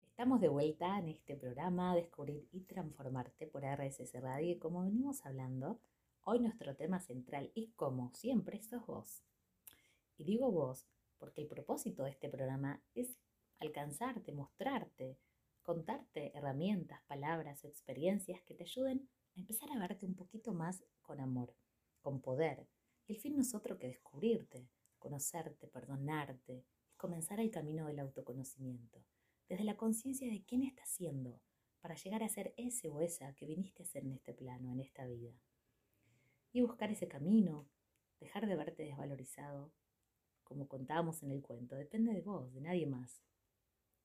Estamos 0.03 0.41
de 0.41 0.49
vuelta 0.49 0.99
en 0.99 1.09
este 1.09 1.37
programa 1.37 1.95
Descubrir 1.95 2.49
y 2.51 2.63
Transformarte 2.63 3.47
por 3.47 3.63
RSS 3.63 4.21
Radio 4.21 4.51
y 4.51 4.59
como 4.59 4.83
venimos 4.83 5.25
hablando, 5.25 5.81
hoy 6.25 6.41
nuestro 6.41 6.75
tema 6.75 7.01
central 7.01 7.53
y 7.55 7.69
como 7.77 8.13
siempre 8.15 8.61
sos 8.61 8.85
vos. 8.87 9.23
Y 10.19 10.25
digo 10.25 10.51
vos 10.51 10.89
porque 11.21 11.43
el 11.43 11.47
propósito 11.47 12.03
de 12.03 12.11
este 12.11 12.29
programa 12.29 12.83
es 12.95 13.17
alcanzarte, 13.61 14.33
mostrarte, 14.33 15.19
contarte 15.63 16.37
herramientas, 16.37 17.03
palabras 17.07 17.63
o 17.63 17.69
experiencias 17.69 18.43
que 18.43 18.55
te 18.55 18.65
ayuden 18.65 19.09
a 19.37 19.41
empezar 19.41 19.71
a 19.71 19.79
verte 19.79 20.07
un 20.07 20.17
poquito 20.17 20.53
más 20.53 20.83
con 21.03 21.21
amor, 21.21 21.55
con 22.01 22.21
poder. 22.21 22.67
el 23.07 23.19
fin 23.19 23.37
no 23.37 23.43
es 23.43 23.55
otro 23.55 23.79
que 23.79 23.89
descubrirte, 23.89 24.69
conocerte, 24.99 25.69
perdonarte 25.69 26.65
y 26.93 26.97
comenzar 26.97 27.39
el 27.39 27.51
camino 27.51 27.87
del 27.87 27.99
autoconocimiento, 27.99 29.05
desde 29.49 29.65
la 29.65 29.77
conciencia 29.77 30.29
de 30.31 30.43
quién 30.43 30.63
estás 30.63 30.89
siendo, 30.89 31.41
para 31.81 31.95
llegar 31.95 32.23
a 32.23 32.29
ser 32.29 32.55
ese 32.57 32.89
o 32.89 33.01
esa 33.01 33.35
que 33.35 33.47
viniste 33.47 33.83
a 33.83 33.87
ser 33.87 34.05
en 34.05 34.13
este 34.13 34.33
plano, 34.35 34.73
en 34.73 34.81
esta 34.81 35.07
vida. 35.07 35.33
Y 36.53 36.63
buscar 36.63 36.91
ese 36.91 37.09
camino, 37.09 37.69
dejar 38.21 38.47
de 38.47 38.57
verte 38.57 38.83
desvalorizado, 38.85 39.73
como 40.51 40.67
contábamos 40.67 41.23
en 41.23 41.31
el 41.31 41.43
cuento, 41.43 41.77
depende 41.77 42.13
de 42.13 42.23
vos, 42.23 42.53
de 42.53 42.61
nadie 42.61 42.85
más. 42.85 43.23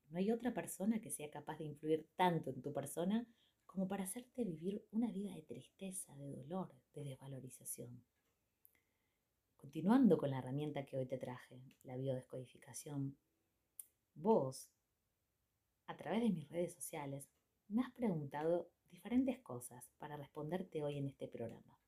No 0.10 0.20
hay 0.20 0.30
otra 0.30 0.54
persona 0.54 1.02
que 1.02 1.10
sea 1.10 1.32
capaz 1.32 1.58
de 1.58 1.64
influir 1.64 2.08
tanto 2.16 2.52
en 2.52 2.62
tu 2.62 2.72
persona 2.72 3.28
como 3.66 3.88
para 3.88 4.04
hacerte 4.04 4.44
vivir 4.44 4.86
una 4.92 5.12
vida 5.12 5.34
de 5.34 5.42
tristeza, 5.42 6.16
de 6.18 6.32
dolor, 6.36 6.72
de 6.94 7.04
desvalorización. 7.04 8.00
Continuando 9.58 10.20
con 10.20 10.30
la 10.30 10.38
herramienta 10.38 10.86
que 10.86 10.98
hoy 10.98 11.08
te 11.08 11.18
traje, 11.18 11.60
la 11.82 11.98
biodescodificación, 11.98 13.18
vos, 14.14 14.70
a 15.88 15.98
través 15.98 16.22
de 16.22 16.30
mis 16.30 16.48
redes 16.48 16.76
sociales, 16.76 17.28
me 17.70 17.82
has 17.82 17.92
preguntado 17.92 18.70
diferentes 18.92 19.40
cosas 19.40 19.90
para 19.98 20.16
responderte 20.16 20.84
hoy 20.84 21.00
en 21.00 21.08
este 21.08 21.28
programa. 21.28 21.80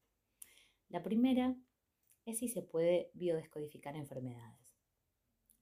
La 0.89 1.03
primera 1.03 1.55
es 2.27 2.39
si 2.39 2.49
se 2.49 2.61
puede 2.61 3.09
biodescodificar 3.13 3.95
enfermedades. 3.95 4.77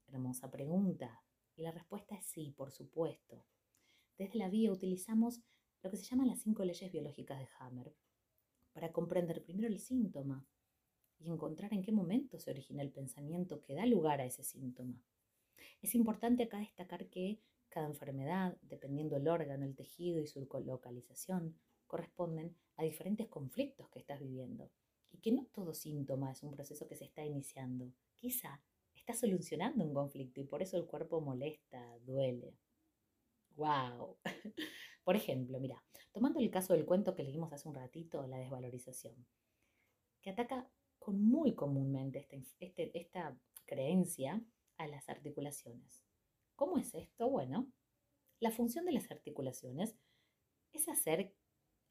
Hermosa 0.08 0.49
pregunta, 0.49 1.23
y 1.56 1.62
la 1.62 1.71
respuesta 1.71 2.15
es 2.15 2.25
sí, 2.25 2.56
por 2.58 2.71
supuesto. 2.71 3.45
Desde 4.17 4.39
la 4.39 4.49
vía 4.49 4.71
utilizamos 4.71 5.43
lo 5.84 5.91
que 5.91 5.97
se 5.97 6.06
llaman 6.06 6.28
las 6.28 6.41
cinco 6.41 6.65
leyes 6.65 6.91
biológicas 6.91 7.38
de 7.38 7.47
Hammer 7.60 7.95
para 8.73 8.91
comprender 8.91 9.43
primero 9.43 9.67
el 9.67 9.78
síntoma 9.78 10.47
y 11.19 11.30
encontrar 11.30 11.71
en 11.71 11.84
qué 11.84 11.91
momento 11.91 12.39
se 12.39 12.49
origina 12.49 12.82
el 12.82 12.91
pensamiento 12.91 13.62
que 13.62 13.75
da 13.75 13.86
lugar 13.86 14.19
a 14.19 14.25
ese 14.25 14.43
síntoma. 14.43 14.99
Es 15.84 15.93
importante 15.93 16.43
acá 16.43 16.58
destacar 16.58 17.10
que 17.10 17.43
cada 17.69 17.86
enfermedad, 17.86 18.58
dependiendo 18.63 19.17
el 19.17 19.28
órgano, 19.28 19.65
el 19.65 19.75
tejido 19.75 20.19
y 20.19 20.25
su 20.25 20.39
localización, 20.65 21.60
corresponden 21.86 22.58
a 22.75 22.84
diferentes 22.84 23.28
conflictos 23.28 23.88
que 23.89 23.99
estás 23.99 24.19
viviendo 24.19 24.71
y 25.15 25.17
que 25.21 25.32
no 25.32 25.45
todo 25.45 25.73
síntoma 25.73 26.32
es 26.32 26.43
un 26.43 26.51
proceso 26.51 26.88
que 26.88 26.97
se 26.97 27.06
está 27.06 27.23
iniciando. 27.23 27.89
Quizá 28.15 28.62
está 28.93 29.13
solucionando 29.13 29.86
un 29.86 29.93
conflicto 29.93 30.41
y 30.41 30.43
por 30.43 30.62
eso 30.62 30.75
el 30.75 30.86
cuerpo 30.86 31.21
molesta, 31.21 31.97
duele. 31.99 32.54
¡Wow! 33.56 34.17
Por 35.06 35.15
ejemplo, 35.15 35.60
mira, 35.62 35.82
tomando 36.12 36.39
el 36.41 36.51
caso 36.51 36.73
del 36.73 36.86
cuento 36.86 37.15
que 37.15 37.23
leímos 37.23 37.54
hace 37.54 37.69
un 37.69 37.75
ratito, 37.75 38.28
la 38.28 38.38
desvalorización, 38.38 39.25
que 40.21 40.32
ataca 40.32 40.69
con 40.99 41.23
muy 41.23 41.56
comúnmente 41.56 42.19
este, 42.19 42.43
este, 42.60 42.97
esta 42.97 43.38
creencia 43.65 44.43
a 44.78 44.88
las 44.88 45.08
articulaciones. 45.08 46.04
¿Cómo 46.58 46.78
es 46.78 46.93
esto? 46.93 47.30
Bueno, 47.30 47.71
la 48.41 48.51
función 48.51 48.84
de 48.86 48.91
las 48.91 49.10
articulaciones 49.12 49.95
es 50.73 50.89
hacer 50.89 51.34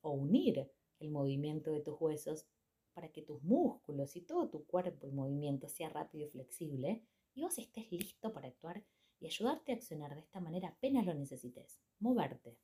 o 0.02 0.10
unir 0.10 0.70
el 0.98 1.10
movimiento 1.10 1.70
de 1.70 1.80
tus 1.80 1.98
huesos 1.98 2.46
para 2.94 3.10
que 3.10 3.22
tus 3.22 3.42
músculos 3.42 4.16
y 4.16 4.22
todo 4.22 4.48
tu 4.48 4.64
cuerpo 4.64 5.06
y 5.06 5.12
movimiento 5.12 5.68
sea 5.68 5.90
rápido 5.90 6.26
y 6.26 6.30
flexible 6.30 7.02
y 7.34 7.42
vos 7.42 7.58
estés 7.58 7.90
listo 7.90 8.32
para 8.32 8.48
actuar 8.48 8.84
y 9.20 9.26
ayudarte 9.26 9.72
a 9.72 9.74
accionar 9.74 10.14
de 10.14 10.20
esta 10.20 10.40
manera 10.40 10.68
apenas 10.68 11.04
lo 11.04 11.14
necesites, 11.14 11.80
moverte. 11.98 12.56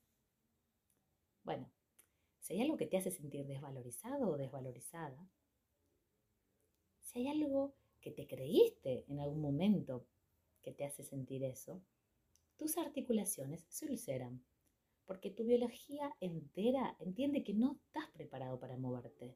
Bueno, 1.42 1.70
si 2.38 2.54
hay 2.54 2.62
algo 2.62 2.76
que 2.76 2.86
te 2.86 2.96
hace 2.96 3.10
sentir 3.10 3.46
desvalorizado 3.46 4.30
o 4.30 4.36
desvalorizada, 4.36 5.28
si 7.00 7.20
hay 7.20 7.28
algo 7.28 7.74
que 8.00 8.12
te 8.12 8.26
creíste 8.26 9.04
en 9.08 9.20
algún 9.20 9.40
momento 9.40 10.06
que 10.62 10.72
te 10.72 10.84
hace 10.84 11.02
sentir 11.02 11.44
eso, 11.44 11.82
tus 12.56 12.76
articulaciones 12.78 13.64
se 13.68 13.86
ulceran, 13.86 14.44
porque 15.06 15.30
tu 15.30 15.44
biología 15.44 16.14
entera 16.20 16.96
entiende 17.00 17.42
que 17.42 17.54
no 17.54 17.72
estás 17.72 18.08
preparado 18.10 18.60
para 18.60 18.76
moverte 18.76 19.34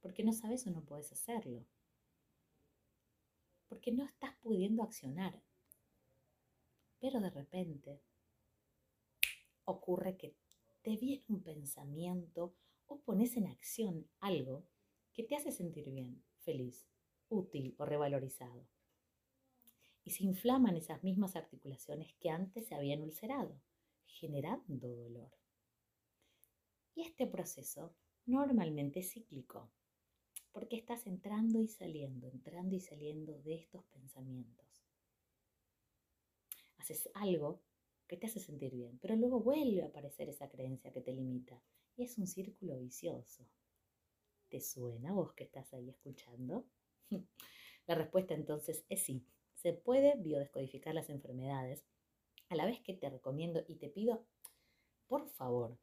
porque 0.00 0.24
no 0.24 0.32
sabes 0.32 0.66
o 0.66 0.70
no 0.70 0.84
puedes 0.84 1.12
hacerlo, 1.12 1.66
porque 3.68 3.92
no 3.92 4.04
estás 4.04 4.34
pudiendo 4.42 4.82
accionar. 4.82 5.42
Pero 6.98 7.20
de 7.20 7.30
repente 7.30 8.02
ocurre 9.64 10.16
que 10.16 10.36
te 10.82 10.96
viene 10.96 11.24
un 11.28 11.42
pensamiento 11.42 12.54
o 12.86 13.00
pones 13.00 13.36
en 13.36 13.46
acción 13.46 14.10
algo 14.20 14.66
que 15.12 15.22
te 15.22 15.36
hace 15.36 15.52
sentir 15.52 15.90
bien, 15.90 16.22
feliz, 16.38 16.86
útil 17.28 17.74
o 17.78 17.84
revalorizado. 17.84 18.66
Y 20.02 20.10
se 20.10 20.24
inflaman 20.24 20.76
esas 20.76 21.02
mismas 21.04 21.36
articulaciones 21.36 22.14
que 22.14 22.30
antes 22.30 22.66
se 22.66 22.74
habían 22.74 23.02
ulcerado, 23.02 23.60
generando 24.06 24.88
dolor. 24.88 25.30
Y 26.94 27.02
este 27.02 27.26
proceso 27.26 27.94
normalmente 28.26 29.00
es 29.00 29.12
cíclico 29.12 29.70
porque 30.52 30.76
estás 30.76 31.06
entrando 31.06 31.60
y 31.60 31.68
saliendo, 31.68 32.26
entrando 32.28 32.74
y 32.76 32.80
saliendo 32.80 33.38
de 33.42 33.54
estos 33.54 33.84
pensamientos. 33.86 34.66
Haces 36.78 37.08
algo 37.14 37.62
que 38.06 38.16
te 38.16 38.26
hace 38.26 38.40
sentir 38.40 38.74
bien, 38.74 38.98
pero 38.98 39.14
luego 39.14 39.40
vuelve 39.40 39.82
a 39.82 39.86
aparecer 39.86 40.28
esa 40.28 40.48
creencia 40.48 40.92
que 40.92 41.00
te 41.00 41.12
limita. 41.12 41.62
Y 41.96 42.04
es 42.04 42.18
un 42.18 42.26
círculo 42.26 42.78
vicioso. 42.78 43.46
¿Te 44.48 44.60
suena 44.60 45.12
vos 45.12 45.32
que 45.34 45.44
estás 45.44 45.72
ahí 45.72 45.90
escuchando? 45.90 46.66
La 47.86 47.94
respuesta 47.94 48.34
entonces 48.34 48.84
es 48.88 49.02
sí. 49.02 49.24
Se 49.54 49.72
puede 49.74 50.16
biodescodificar 50.16 50.94
las 50.94 51.10
enfermedades, 51.10 51.84
a 52.48 52.56
la 52.56 52.64
vez 52.64 52.80
que 52.80 52.94
te 52.94 53.10
recomiendo 53.10 53.62
y 53.68 53.76
te 53.76 53.88
pido, 53.88 54.26
por 55.06 55.28
favor, 55.28 55.78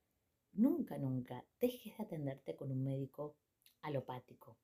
nunca, 0.52 0.98
nunca 0.98 1.46
dejes 1.60 1.98
de 1.98 2.04
atenderte 2.04 2.56
con 2.56 2.72
un 2.72 2.84
médico 2.84 3.38
alopático 3.82 4.58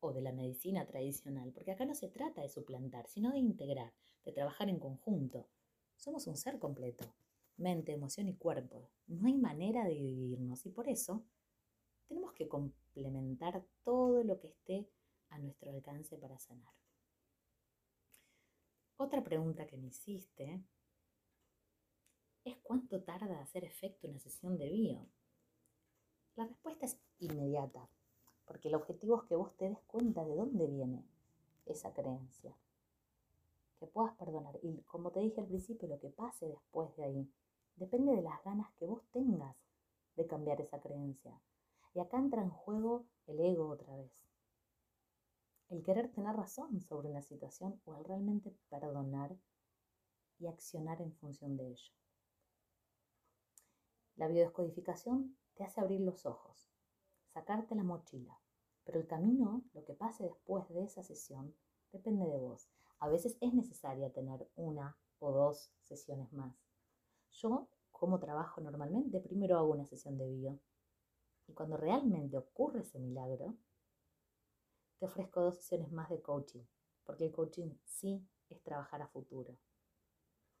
o 0.00 0.12
de 0.12 0.20
la 0.20 0.32
medicina 0.32 0.86
tradicional, 0.86 1.52
porque 1.52 1.72
acá 1.72 1.84
no 1.84 1.94
se 1.94 2.08
trata 2.08 2.42
de 2.42 2.48
suplantar, 2.48 3.08
sino 3.08 3.32
de 3.32 3.38
integrar, 3.38 3.92
de 4.24 4.32
trabajar 4.32 4.68
en 4.68 4.78
conjunto. 4.78 5.48
Somos 5.96 6.26
un 6.26 6.36
ser 6.36 6.58
completo, 6.58 7.14
mente, 7.56 7.92
emoción 7.92 8.28
y 8.28 8.36
cuerpo. 8.36 8.90
No 9.06 9.26
hay 9.26 9.34
manera 9.34 9.84
de 9.84 9.94
dividirnos 9.94 10.66
y 10.66 10.70
por 10.70 10.88
eso 10.88 11.24
tenemos 12.06 12.32
que 12.34 12.48
complementar 12.48 13.64
todo 13.82 14.22
lo 14.22 14.38
que 14.38 14.48
esté 14.48 14.88
a 15.30 15.38
nuestro 15.38 15.70
alcance 15.70 16.18
para 16.18 16.38
sanar. 16.38 16.74
Otra 18.96 19.24
pregunta 19.24 19.66
que 19.66 19.76
me 19.76 19.88
hiciste 19.88 20.62
es 22.44 22.56
cuánto 22.58 23.02
tarda 23.02 23.40
hacer 23.40 23.64
efecto 23.64 24.06
una 24.06 24.20
sesión 24.20 24.56
de 24.58 24.68
bio. 24.68 25.08
La 26.36 26.46
respuesta 26.46 26.86
es 26.86 26.98
inmediata, 27.18 27.88
porque 28.46 28.68
el 28.68 28.74
objetivo 28.74 29.16
es 29.16 29.28
que 29.28 29.36
vos 29.36 29.56
te 29.56 29.68
des 29.68 29.80
cuenta 29.86 30.24
de 30.24 30.34
dónde 30.34 30.66
viene 30.66 31.04
esa 31.66 31.92
creencia, 31.92 32.54
que 33.78 33.86
puedas 33.86 34.14
perdonar. 34.16 34.58
Y 34.62 34.82
como 34.82 35.10
te 35.10 35.20
dije 35.20 35.40
al 35.40 35.46
principio, 35.46 35.88
lo 35.88 35.98
que 35.98 36.10
pase 36.10 36.48
después 36.48 36.94
de 36.96 37.04
ahí 37.04 37.30
depende 37.76 38.14
de 38.14 38.22
las 38.22 38.42
ganas 38.44 38.70
que 38.74 38.86
vos 38.86 39.02
tengas 39.12 39.56
de 40.16 40.26
cambiar 40.26 40.60
esa 40.60 40.80
creencia. 40.80 41.40
Y 41.94 42.00
acá 42.00 42.18
entra 42.18 42.42
en 42.42 42.50
juego 42.50 43.04
el 43.26 43.40
ego 43.40 43.68
otra 43.68 43.96
vez. 43.96 44.12
El 45.70 45.82
querer 45.82 46.12
tener 46.12 46.36
razón 46.36 46.80
sobre 46.80 47.08
una 47.08 47.22
situación 47.22 47.80
o 47.84 47.96
el 47.96 48.04
realmente 48.04 48.54
perdonar 48.68 49.36
y 50.38 50.46
accionar 50.46 51.00
en 51.00 51.12
función 51.12 51.56
de 51.56 51.68
ello. 51.68 51.92
La 54.16 54.28
biodescodificación 54.28 55.36
te 55.54 55.64
hace 55.64 55.80
abrir 55.80 56.00
los 56.00 56.26
ojos, 56.26 56.73
sacarte 57.34 57.74
la 57.74 57.82
mochila, 57.82 58.38
pero 58.84 59.00
el 59.00 59.08
camino, 59.08 59.64
lo 59.74 59.84
que 59.84 59.92
pase 59.92 60.22
después 60.22 60.68
de 60.68 60.84
esa 60.84 61.02
sesión, 61.02 61.52
depende 61.92 62.26
de 62.26 62.38
vos. 62.38 62.70
A 63.00 63.08
veces 63.08 63.36
es 63.40 63.52
necesaria 63.52 64.12
tener 64.12 64.48
una 64.54 64.96
o 65.18 65.32
dos 65.32 65.72
sesiones 65.82 66.32
más. 66.32 66.54
Yo, 67.32 67.66
como 67.90 68.20
trabajo 68.20 68.60
normalmente, 68.60 69.18
primero 69.18 69.58
hago 69.58 69.72
una 69.72 69.84
sesión 69.84 70.16
de 70.16 70.28
bio. 70.28 70.60
Y 71.48 71.54
cuando 71.54 71.76
realmente 71.76 72.38
ocurre 72.38 72.82
ese 72.82 73.00
milagro, 73.00 73.56
te 74.98 75.06
ofrezco 75.06 75.40
dos 75.40 75.56
sesiones 75.56 75.90
más 75.90 76.08
de 76.08 76.22
coaching, 76.22 76.62
porque 77.02 77.26
el 77.26 77.32
coaching 77.32 77.70
sí 77.84 78.24
es 78.48 78.62
trabajar 78.62 79.02
a 79.02 79.08
futuro, 79.08 79.58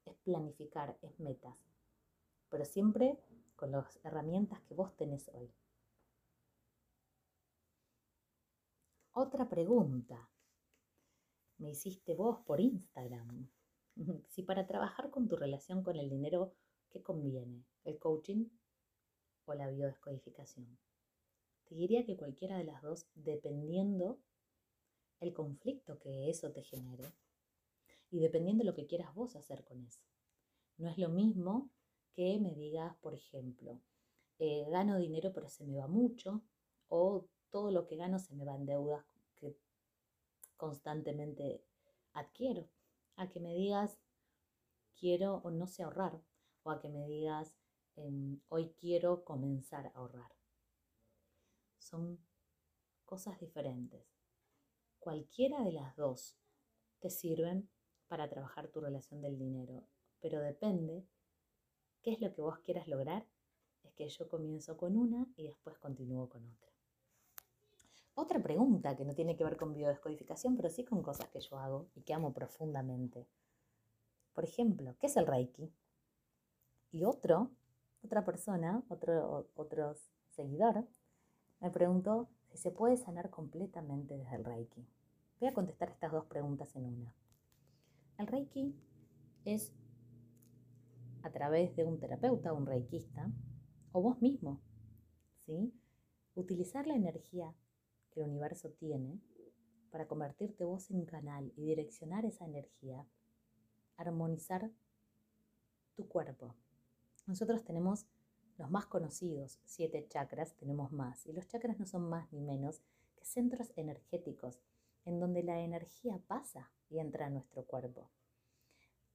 es 0.04 0.16
planificar, 0.16 0.98
es 1.02 1.18
metas, 1.20 1.56
pero 2.48 2.64
siempre 2.64 3.22
con 3.54 3.70
las 3.70 4.00
herramientas 4.04 4.60
que 4.62 4.74
vos 4.74 4.94
tenés 4.96 5.30
hoy. 5.32 5.54
Otra 9.16 9.48
pregunta. 9.48 10.28
Me 11.58 11.70
hiciste 11.70 12.16
vos 12.16 12.40
por 12.40 12.60
Instagram. 12.60 13.48
Si 14.28 14.42
para 14.42 14.66
trabajar 14.66 15.08
con 15.10 15.28
tu 15.28 15.36
relación 15.36 15.84
con 15.84 15.94
el 15.94 16.10
dinero, 16.10 16.52
¿qué 16.90 17.00
conviene? 17.00 17.64
¿El 17.84 18.00
coaching 18.00 18.48
o 19.44 19.54
la 19.54 19.70
biodescodificación? 19.70 20.66
Te 21.62 21.76
diría 21.76 22.04
que 22.04 22.16
cualquiera 22.16 22.58
de 22.58 22.64
las 22.64 22.82
dos, 22.82 23.06
dependiendo 23.14 24.18
el 25.20 25.32
conflicto 25.32 26.00
que 26.00 26.28
eso 26.28 26.50
te 26.50 26.64
genere 26.64 27.12
y 28.10 28.18
dependiendo 28.18 28.64
lo 28.64 28.74
que 28.74 28.88
quieras 28.88 29.14
vos 29.14 29.36
hacer 29.36 29.62
con 29.62 29.80
eso. 29.84 30.02
No 30.76 30.88
es 30.88 30.98
lo 30.98 31.08
mismo 31.08 31.70
que 32.14 32.40
me 32.40 32.52
digas, 32.52 32.96
por 32.96 33.14
ejemplo, 33.14 33.80
eh, 34.40 34.66
gano 34.70 34.98
dinero 34.98 35.32
pero 35.32 35.48
se 35.48 35.64
me 35.64 35.76
va 35.76 35.86
mucho 35.86 36.42
o 36.88 37.28
todo 37.54 37.70
lo 37.70 37.86
que 37.86 37.94
gano 37.94 38.18
se 38.18 38.34
me 38.34 38.44
va 38.44 38.56
en 38.56 38.66
deudas 38.66 39.06
que 39.36 39.56
constantemente 40.56 41.62
adquiero. 42.12 42.68
A 43.14 43.30
que 43.30 43.38
me 43.38 43.54
digas, 43.54 43.96
quiero 44.98 45.36
o 45.44 45.52
no 45.52 45.68
sé 45.68 45.84
ahorrar, 45.84 46.20
o 46.64 46.72
a 46.72 46.80
que 46.80 46.88
me 46.88 47.06
digas, 47.06 47.54
em, 47.94 48.40
hoy 48.48 48.70
quiero 48.70 49.22
comenzar 49.22 49.86
a 49.86 49.90
ahorrar. 49.90 50.32
Son 51.78 52.18
cosas 53.04 53.38
diferentes. 53.38 54.04
Cualquiera 54.98 55.62
de 55.62 55.74
las 55.74 55.94
dos 55.94 56.36
te 56.98 57.08
sirven 57.08 57.70
para 58.08 58.28
trabajar 58.28 58.66
tu 58.66 58.80
relación 58.80 59.20
del 59.20 59.38
dinero, 59.38 59.86
pero 60.18 60.40
depende 60.40 61.06
qué 62.02 62.14
es 62.14 62.20
lo 62.20 62.34
que 62.34 62.42
vos 62.42 62.58
quieras 62.58 62.88
lograr. 62.88 63.28
Es 63.84 63.92
que 63.92 64.08
yo 64.08 64.28
comienzo 64.28 64.76
con 64.76 64.96
una 64.96 65.28
y 65.36 65.44
después 65.44 65.78
continúo 65.78 66.28
con 66.28 66.44
otra. 66.48 66.73
Otra 68.16 68.40
pregunta 68.40 68.96
que 68.96 69.04
no 69.04 69.14
tiene 69.14 69.36
que 69.36 69.44
ver 69.44 69.56
con 69.56 69.72
biodescodificación, 69.72 70.56
pero 70.56 70.70
sí 70.70 70.84
con 70.84 71.02
cosas 71.02 71.28
que 71.30 71.40
yo 71.40 71.58
hago 71.58 71.88
y 71.96 72.02
que 72.02 72.14
amo 72.14 72.32
profundamente. 72.32 73.26
Por 74.32 74.44
ejemplo, 74.44 74.94
¿qué 75.00 75.06
es 75.08 75.16
el 75.16 75.26
Reiki? 75.26 75.72
Y 76.92 77.04
otro, 77.04 77.50
otra 78.04 78.24
persona, 78.24 78.84
otro, 78.88 79.48
otro 79.56 79.94
seguidor, 80.30 80.86
me 81.60 81.70
preguntó 81.70 82.28
si 82.50 82.58
se 82.58 82.70
puede 82.70 82.96
sanar 82.96 83.30
completamente 83.30 84.16
desde 84.16 84.36
el 84.36 84.44
Reiki. 84.44 84.86
Voy 85.40 85.48
a 85.48 85.54
contestar 85.54 85.90
estas 85.90 86.12
dos 86.12 86.26
preguntas 86.26 86.74
en 86.76 86.86
una. 86.86 87.14
El 88.18 88.28
Reiki 88.28 88.76
es 89.44 89.72
a 91.24 91.30
través 91.30 91.74
de 91.74 91.84
un 91.84 91.98
terapeuta, 91.98 92.52
un 92.52 92.66
reikista, 92.66 93.30
o 93.92 94.02
vos 94.02 94.20
mismo, 94.20 94.60
¿sí? 95.38 95.72
Utilizar 96.34 96.86
la 96.86 96.94
energía 96.94 97.54
que 98.14 98.20
el 98.20 98.30
universo 98.30 98.70
tiene 98.70 99.20
para 99.90 100.06
convertirte 100.06 100.64
vos 100.64 100.90
en 100.90 101.04
canal 101.04 101.52
y 101.56 101.66
direccionar 101.66 102.24
esa 102.24 102.44
energía, 102.44 103.06
armonizar 103.96 104.70
tu 105.94 106.08
cuerpo. 106.08 106.54
Nosotros 107.26 107.64
tenemos 107.64 108.06
los 108.56 108.70
más 108.70 108.86
conocidos, 108.86 109.58
siete 109.64 110.06
chakras, 110.08 110.54
tenemos 110.56 110.92
más, 110.92 111.26
y 111.26 111.32
los 111.32 111.46
chakras 111.48 111.78
no 111.78 111.86
son 111.86 112.08
más 112.08 112.32
ni 112.32 112.40
menos 112.40 112.80
que 113.16 113.24
centros 113.24 113.72
energéticos 113.76 114.60
en 115.04 115.20
donde 115.20 115.42
la 115.42 115.60
energía 115.60 116.20
pasa 116.26 116.70
y 116.88 116.98
entra 116.98 117.26
a 117.26 117.30
nuestro 117.30 117.64
cuerpo. 117.64 118.10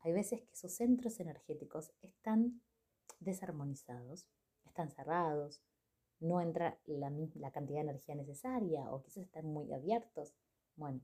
Hay 0.01 0.13
veces 0.13 0.41
que 0.41 0.53
esos 0.53 0.71
centros 0.73 1.19
energéticos 1.19 1.91
están 2.01 2.62
desarmonizados, 3.19 4.27
están 4.65 4.91
cerrados, 4.91 5.62
no 6.19 6.41
entra 6.41 6.77
la, 6.86 7.10
cantidad 7.51 7.77
de 7.77 7.89
energía 7.89 8.15
necesaria 8.15 8.91
o 8.91 9.01
quizás 9.01 9.23
están 9.23 9.45
muy 9.45 9.71
abiertos. 9.71 10.34
Bueno, 10.75 11.01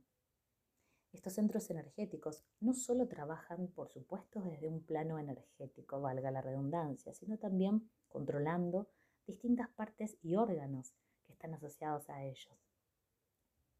estos 1.13 1.33
centros 1.33 1.69
energéticos 1.69 2.43
no 2.59 2.73
solo 2.73 3.07
trabajan, 3.07 3.67
por 3.67 3.89
supuesto, 3.89 4.41
desde 4.41 4.67
un 4.67 4.81
plano 4.83 5.17
energético, 5.17 6.01
valga 6.01 6.31
la 6.31 6.41
redundancia, 6.41 7.13
sino 7.13 7.37
también 7.37 7.89
controlando 8.09 8.87
distintas 9.25 9.69
partes 9.69 10.17
y 10.21 10.35
órganos 10.35 10.93
que 11.23 11.33
están 11.33 11.53
asociados 11.53 12.09
a 12.09 12.23
ellos. 12.23 12.59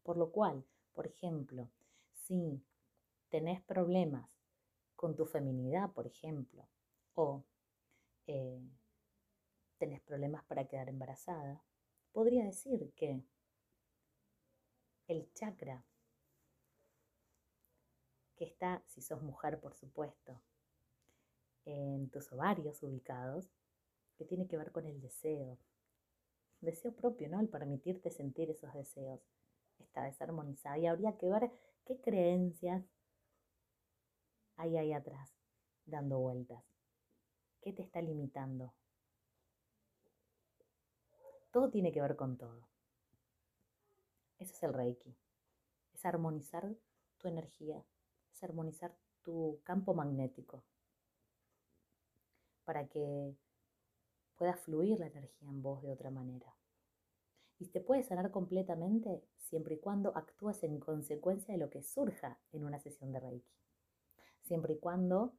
Por 0.02 0.16
lo 0.16 0.32
cual, 0.32 0.64
por 0.94 1.06
ejemplo, 1.06 1.68
si 2.12 2.62
tenés 3.28 3.60
problemas 3.62 4.30
con 4.94 5.14
tu 5.14 5.26
feminidad, 5.26 5.92
por 5.92 6.06
ejemplo, 6.06 6.66
o 7.14 7.44
eh, 8.26 8.60
tenés 9.78 10.00
problemas 10.00 10.44
para 10.44 10.66
quedar 10.66 10.88
embarazada, 10.88 11.62
podría 12.12 12.44
decir 12.44 12.92
que 12.94 13.22
el 15.08 15.32
chakra 15.34 15.84
que 18.36 18.44
está, 18.44 18.82
si 18.86 19.00
sos 19.00 19.22
mujer 19.22 19.60
por 19.60 19.74
supuesto, 19.74 20.40
en 21.64 22.10
tus 22.10 22.32
ovarios 22.32 22.82
ubicados, 22.82 23.50
que 24.16 24.24
tiene 24.24 24.46
que 24.46 24.56
ver 24.56 24.72
con 24.72 24.86
el 24.86 25.00
deseo, 25.00 25.58
deseo 26.60 26.94
propio, 26.94 27.28
¿no? 27.28 27.40
El 27.40 27.48
permitirte 27.48 28.10
sentir 28.10 28.50
esos 28.50 28.72
deseos, 28.72 29.20
está 29.78 30.04
desarmonizada 30.04 30.78
y 30.78 30.86
habría 30.86 31.16
que 31.18 31.28
ver 31.28 31.50
qué 31.84 32.00
creencias 32.00 32.84
hay 34.56 34.76
ahí 34.76 34.92
atrás, 34.92 35.34
dando 35.84 36.18
vueltas. 36.18 36.64
¿Qué 37.60 37.72
te 37.72 37.82
está 37.82 38.00
limitando? 38.00 38.72
Todo 41.56 41.70
tiene 41.70 41.90
que 41.90 42.02
ver 42.02 42.16
con 42.16 42.36
todo. 42.36 42.68
Eso 44.38 44.52
es 44.52 44.62
el 44.62 44.74
Reiki. 44.74 45.16
Es 45.94 46.04
armonizar 46.04 46.76
tu 47.16 47.28
energía, 47.28 47.82
es 48.30 48.44
armonizar 48.44 48.94
tu 49.22 49.58
campo 49.64 49.94
magnético. 49.94 50.62
para 52.66 52.86
que 52.88 53.34
pueda 54.36 54.54
fluir 54.54 55.00
la 55.00 55.06
energía 55.06 55.48
en 55.48 55.62
vos 55.62 55.80
de 55.82 55.92
otra 55.92 56.10
manera. 56.10 56.54
Y 57.58 57.68
te 57.68 57.80
puede 57.80 58.02
sanar 58.02 58.30
completamente 58.30 59.24
siempre 59.38 59.76
y 59.76 59.78
cuando 59.78 60.14
actúes 60.14 60.62
en 60.62 60.78
consecuencia 60.78 61.54
de 61.54 61.58
lo 61.58 61.70
que 61.70 61.82
surja 61.82 62.38
en 62.52 62.66
una 62.66 62.80
sesión 62.80 63.12
de 63.12 63.20
Reiki. 63.20 63.54
Siempre 64.42 64.74
y 64.74 64.78
cuando 64.78 65.32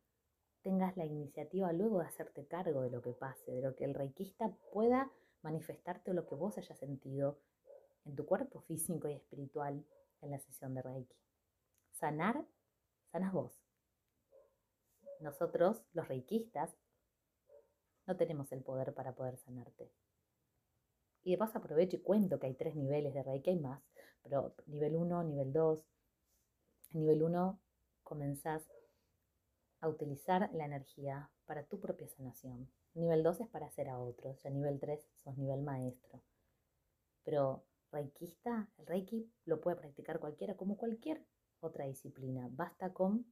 tengas 0.63 0.97
la 0.97 1.05
iniciativa 1.05 1.71
luego 1.73 1.99
de 1.99 2.07
hacerte 2.07 2.47
cargo 2.47 2.81
de 2.81 2.89
lo 2.89 3.03
que 3.03 3.13
pase, 3.13 3.51
de 3.51 3.61
lo 3.61 3.75
que 3.75 3.85
el 3.85 3.93
reikista 3.93 4.49
pueda 4.73 5.11
manifestarte 5.41 6.13
lo 6.13 6.27
que 6.27 6.35
vos 6.35 6.57
hayas 6.57 6.77
sentido 6.77 7.39
en 8.05 8.15
tu 8.15 8.25
cuerpo 8.25 8.61
físico 8.61 9.07
y 9.07 9.13
espiritual 9.13 9.85
en 10.21 10.31
la 10.31 10.39
sesión 10.39 10.73
de 10.73 10.81
Reiki. 10.81 11.15
Sanar, 11.91 12.45
sanas 13.11 13.33
vos. 13.33 13.59
Nosotros, 15.19 15.83
los 15.93 16.07
reikistas, 16.07 16.75
no 18.05 18.15
tenemos 18.15 18.51
el 18.51 18.63
poder 18.63 18.93
para 18.93 19.15
poder 19.15 19.37
sanarte. 19.37 19.91
Y 21.23 21.35
de 21.35 21.43
aprovecho 21.43 21.97
y 21.97 22.01
cuento 22.01 22.39
que 22.39 22.47
hay 22.47 22.53
tres 22.53 22.75
niveles 22.75 23.13
de 23.13 23.23
Reiki, 23.23 23.49
hay 23.49 23.59
más, 23.59 23.83
pero 24.23 24.55
nivel 24.65 24.95
1, 24.95 25.23
nivel 25.23 25.51
2. 25.51 25.83
Nivel 26.91 27.23
1 27.23 27.59
comenzás 28.03 28.63
a 29.81 29.89
utilizar 29.89 30.49
la 30.53 30.65
energía 30.65 31.29
para 31.45 31.63
tu 31.63 31.79
propia 31.79 32.07
sanación. 32.07 32.71
Nivel 32.97 33.21
2 33.21 33.41
es 33.41 33.47
para 33.49 33.67
hacer 33.67 33.89
a 33.89 33.99
otros, 33.99 34.41
ya 34.41 34.49
nivel 34.49 34.79
3 34.79 34.99
sos 35.23 35.37
nivel 35.37 35.61
maestro. 35.61 36.19
Pero 37.23 37.63
reikista, 37.91 38.67
el 38.79 38.87
reiki 38.87 39.31
lo 39.45 39.61
puede 39.61 39.77
practicar 39.77 40.19
cualquiera 40.19 40.57
como 40.57 40.77
cualquier 40.77 41.23
otra 41.59 41.85
disciplina. 41.85 42.47
Basta 42.49 42.93
con 42.93 43.31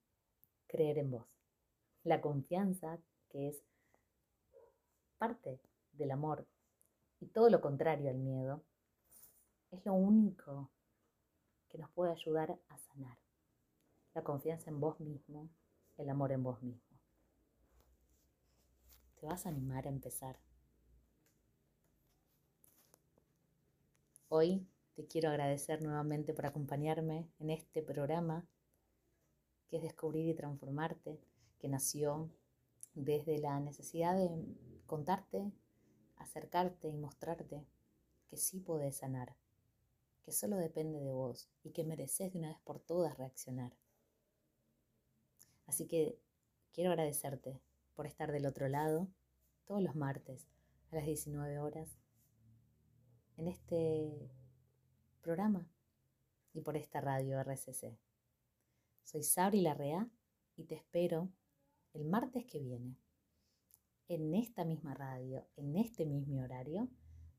creer 0.68 1.00
en 1.00 1.10
vos. 1.10 1.28
La 2.04 2.22
confianza, 2.22 3.00
que 3.28 3.48
es 3.48 3.64
parte 5.18 5.60
del 5.94 6.12
amor 6.12 6.46
y 7.20 7.26
todo 7.30 7.50
lo 7.50 7.60
contrario 7.60 8.12
al 8.12 8.18
miedo, 8.18 8.64
es 9.72 9.84
lo 9.84 9.94
único 9.94 10.70
que 11.70 11.80
nos 11.80 11.90
puede 11.90 12.12
ayudar 12.12 12.60
a 12.70 12.78
sanar. 12.78 13.18
La 14.14 14.24
confianza 14.24 14.70
en 14.70 14.80
vos 14.80 15.00
mismo, 15.00 15.50
el 15.98 16.08
amor 16.08 16.34
en 16.34 16.44
vos 16.44 16.62
mismo. 16.62 16.95
¿Te 19.26 19.30
vas 19.30 19.48
a 19.48 19.50
animar 19.50 19.88
a 19.88 19.90
empezar? 19.90 20.38
Hoy 24.30 24.68
te 24.94 25.08
quiero 25.08 25.30
agradecer 25.30 25.82
nuevamente 25.82 26.36
por 26.36 26.46
acompañarme 26.46 27.28
en 27.40 27.50
este 27.50 27.82
programa 27.82 28.46
que 29.68 29.78
es 29.78 29.82
Descubrir 29.82 30.28
y 30.28 30.36
Transformarte, 30.36 31.20
que 31.58 31.68
nació 31.68 32.30
desde 32.94 33.40
la 33.40 33.60
necesidad 33.60 34.16
de 34.16 34.30
contarte, 34.86 35.52
acercarte 36.18 36.88
y 36.88 36.96
mostrarte 36.96 37.66
que 38.30 38.38
sí 38.38 38.60
podés 38.60 38.98
sanar, 38.98 39.36
que 40.24 40.34
solo 40.34 40.56
depende 40.58 41.00
de 41.00 41.14
vos 41.14 41.50
y 41.64 41.72
que 41.72 41.84
mereces 41.84 42.32
de 42.32 42.38
una 42.38 42.50
vez 42.50 42.60
por 42.64 42.80
todas 42.80 43.18
reaccionar. 43.18 43.76
Así 45.66 45.88
que 45.88 46.16
quiero 46.74 46.92
agradecerte 46.92 47.60
por 47.96 48.06
estar 48.06 48.32
del 48.32 48.46
otro 48.46 48.68
lado 48.68 49.08
todos 49.66 49.82
los 49.82 49.96
martes 49.96 50.48
a 50.92 50.96
las 50.96 51.06
19 51.06 51.60
horas 51.60 51.98
en 53.38 53.48
este 53.48 54.30
programa 55.22 55.68
y 56.54 56.62
por 56.62 56.78
esta 56.78 57.02
radio 57.02 57.40
RCC. 57.40 57.98
Soy 59.04 59.24
Sabri 59.24 59.62
Larrea 59.62 60.08
y 60.56 60.66
te 60.66 60.76
espero 60.76 61.30
el 61.94 62.06
martes 62.06 62.46
que 62.46 62.60
viene 62.60 62.96
en 64.08 64.36
esta 64.36 64.66
misma 64.66 64.94
radio, 64.94 65.48
en 65.56 65.76
este 65.78 66.06
mismo 66.06 66.42
horario, 66.42 66.90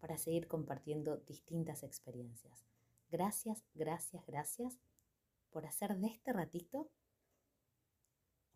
para 0.00 0.18
seguir 0.18 0.48
compartiendo 0.48 1.18
distintas 1.18 1.82
experiencias. 1.82 2.66
Gracias, 3.10 3.64
gracias, 3.74 4.24
gracias 4.26 4.78
por 5.50 5.64
hacer 5.64 5.96
de 5.96 6.08
este 6.08 6.32
ratito 6.32 6.90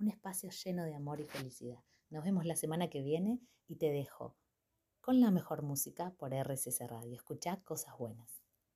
un 0.01 0.09
espacio 0.09 0.51
lleno 0.51 0.85
de 0.85 0.95
amor 0.95 1.21
y 1.21 1.25
felicidad. 1.25 1.85
Nos 2.09 2.25
vemos 2.25 2.47
la 2.47 2.57
semana 2.57 2.89
que 2.89 3.03
viene 3.03 3.41
y 3.69 3.77
te 3.77 3.91
dejo 3.91 4.35
con 5.01 5.21
la 5.21 5.31
mejor 5.31 5.63
música 5.63 6.15
por 6.19 6.33
RCC 6.33 6.89
Radio. 6.89 7.15
Escucha 7.15 7.63
cosas 7.65 7.97
buenas. 7.99 8.40